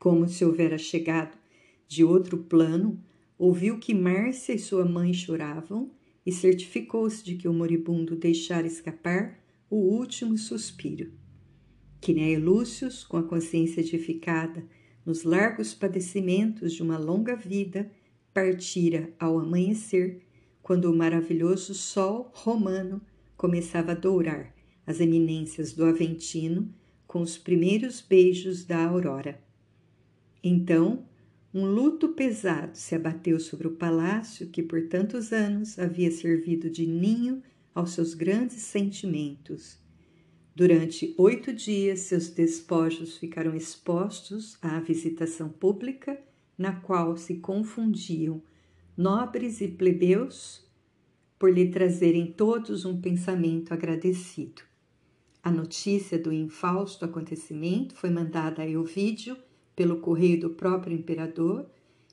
Como 0.00 0.26
se 0.26 0.44
houvera 0.44 0.78
chegado 0.78 1.38
de 1.86 2.02
outro 2.02 2.38
plano, 2.38 3.00
ouviu 3.40 3.78
que 3.78 3.94
Márcia 3.94 4.52
e 4.52 4.58
sua 4.58 4.84
mãe 4.84 5.14
choravam 5.14 5.90
e 6.26 6.30
certificou-se 6.30 7.24
de 7.24 7.36
que 7.36 7.48
o 7.48 7.54
moribundo 7.54 8.14
deixara 8.14 8.66
escapar 8.66 9.42
o 9.70 9.76
último 9.76 10.36
suspiro. 10.36 11.10
Quinéia 12.02 12.38
Lúcius, 12.38 13.02
com 13.02 13.16
a 13.16 13.22
consciência 13.22 13.80
edificada 13.80 14.62
nos 15.06 15.22
largos 15.22 15.72
padecimentos 15.72 16.74
de 16.74 16.82
uma 16.82 16.98
longa 16.98 17.34
vida, 17.34 17.90
partira 18.34 19.10
ao 19.18 19.38
amanhecer, 19.38 20.20
quando 20.62 20.92
o 20.92 20.94
maravilhoso 20.94 21.72
sol 21.72 22.30
romano 22.34 23.00
começava 23.38 23.92
a 23.92 23.94
dourar 23.94 24.54
as 24.86 25.00
eminências 25.00 25.72
do 25.72 25.86
Aventino 25.86 26.70
com 27.06 27.22
os 27.22 27.38
primeiros 27.38 28.02
beijos 28.02 28.66
da 28.66 28.84
aurora. 28.84 29.42
Então, 30.44 31.08
um 31.52 31.66
luto 31.66 32.10
pesado 32.10 32.76
se 32.76 32.94
abateu 32.94 33.40
sobre 33.40 33.66
o 33.66 33.72
palácio 33.72 34.48
que 34.48 34.62
por 34.62 34.86
tantos 34.86 35.32
anos 35.32 35.78
havia 35.78 36.10
servido 36.10 36.70
de 36.70 36.86
ninho 36.86 37.42
aos 37.74 37.92
seus 37.92 38.14
grandes 38.14 38.62
sentimentos. 38.62 39.76
Durante 40.54 41.14
oito 41.18 41.52
dias, 41.52 42.00
seus 42.00 42.28
despojos 42.28 43.16
ficaram 43.16 43.54
expostos 43.56 44.58
à 44.62 44.78
visitação 44.78 45.48
pública 45.48 46.20
na 46.56 46.72
qual 46.72 47.16
se 47.16 47.36
confundiam 47.36 48.42
nobres 48.96 49.60
e 49.60 49.68
plebeus 49.68 50.64
por 51.38 51.52
lhe 51.52 51.70
trazerem 51.70 52.30
todos 52.30 52.84
um 52.84 53.00
pensamento 53.00 53.72
agradecido. 53.72 54.62
A 55.42 55.50
notícia 55.50 56.18
do 56.18 56.30
infausto 56.30 57.04
acontecimento 57.04 57.94
foi 57.94 58.10
mandada 58.10 58.62
a 58.62 58.68
Elvídio 58.68 59.36
pelo 59.80 59.96
correio 59.96 60.38
do 60.38 60.50
próprio 60.50 60.94
imperador, 60.94 61.64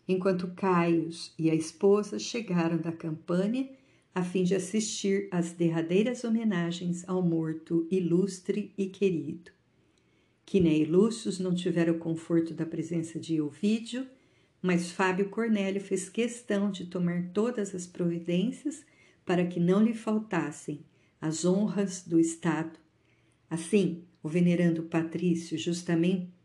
enquanto 0.08 0.48
Caius 0.56 1.34
e 1.38 1.52
a 1.52 1.54
esposa 1.54 2.18
chegaram 2.18 2.78
da 2.78 2.94
campanha 2.94 3.70
a 4.16 4.24
fim 4.24 4.46
de 4.46 4.56
assistir 4.56 5.28
às 5.32 5.52
derradeiras 5.52 6.24
homenagens 6.24 7.04
ao 7.10 7.22
morto 7.22 7.86
ilustre 7.92 8.72
e 8.78 8.86
querido. 8.86 9.52
Quiné 10.46 10.78
e 10.78 10.86
Lúcius 10.86 11.40
não 11.40 11.54
tiveram 11.54 11.96
o 11.96 12.00
conforto 12.00 12.54
da 12.54 12.66
presença 12.66 13.20
de 13.20 13.36
Elvídio 13.36 14.08
mas 14.62 14.90
Fábio 14.90 15.28
Cornélio 15.28 15.82
fez 15.82 16.08
questão 16.08 16.72
de 16.72 16.86
tomar 16.86 17.32
todas 17.34 17.76
as 17.76 17.86
providências 17.86 18.86
para 19.26 19.46
que 19.46 19.60
não 19.60 19.84
lhe 19.84 19.94
faltassem 19.94 20.86
as 21.20 21.44
honras 21.44 22.02
do 22.02 22.18
Estado. 22.18 22.80
Assim, 23.50 24.06
o 24.24 24.30
venerando 24.30 24.84
Patrício, 24.84 25.58
justamente, 25.58 26.37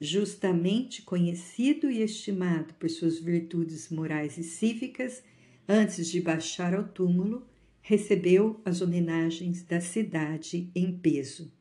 justamente 0.00 1.02
conhecido 1.02 1.90
e 1.90 2.02
estimado 2.02 2.74
por 2.74 2.88
suas 2.90 3.18
virtudes 3.18 3.90
morais 3.90 4.36
e 4.36 4.42
cívicas, 4.42 5.22
antes 5.68 6.08
de 6.08 6.20
baixar 6.20 6.74
ao 6.74 6.84
túmulo, 6.84 7.46
recebeu 7.80 8.60
as 8.64 8.80
homenagens 8.80 9.62
da 9.62 9.80
cidade 9.80 10.70
em 10.74 10.96
peso. 10.96 11.55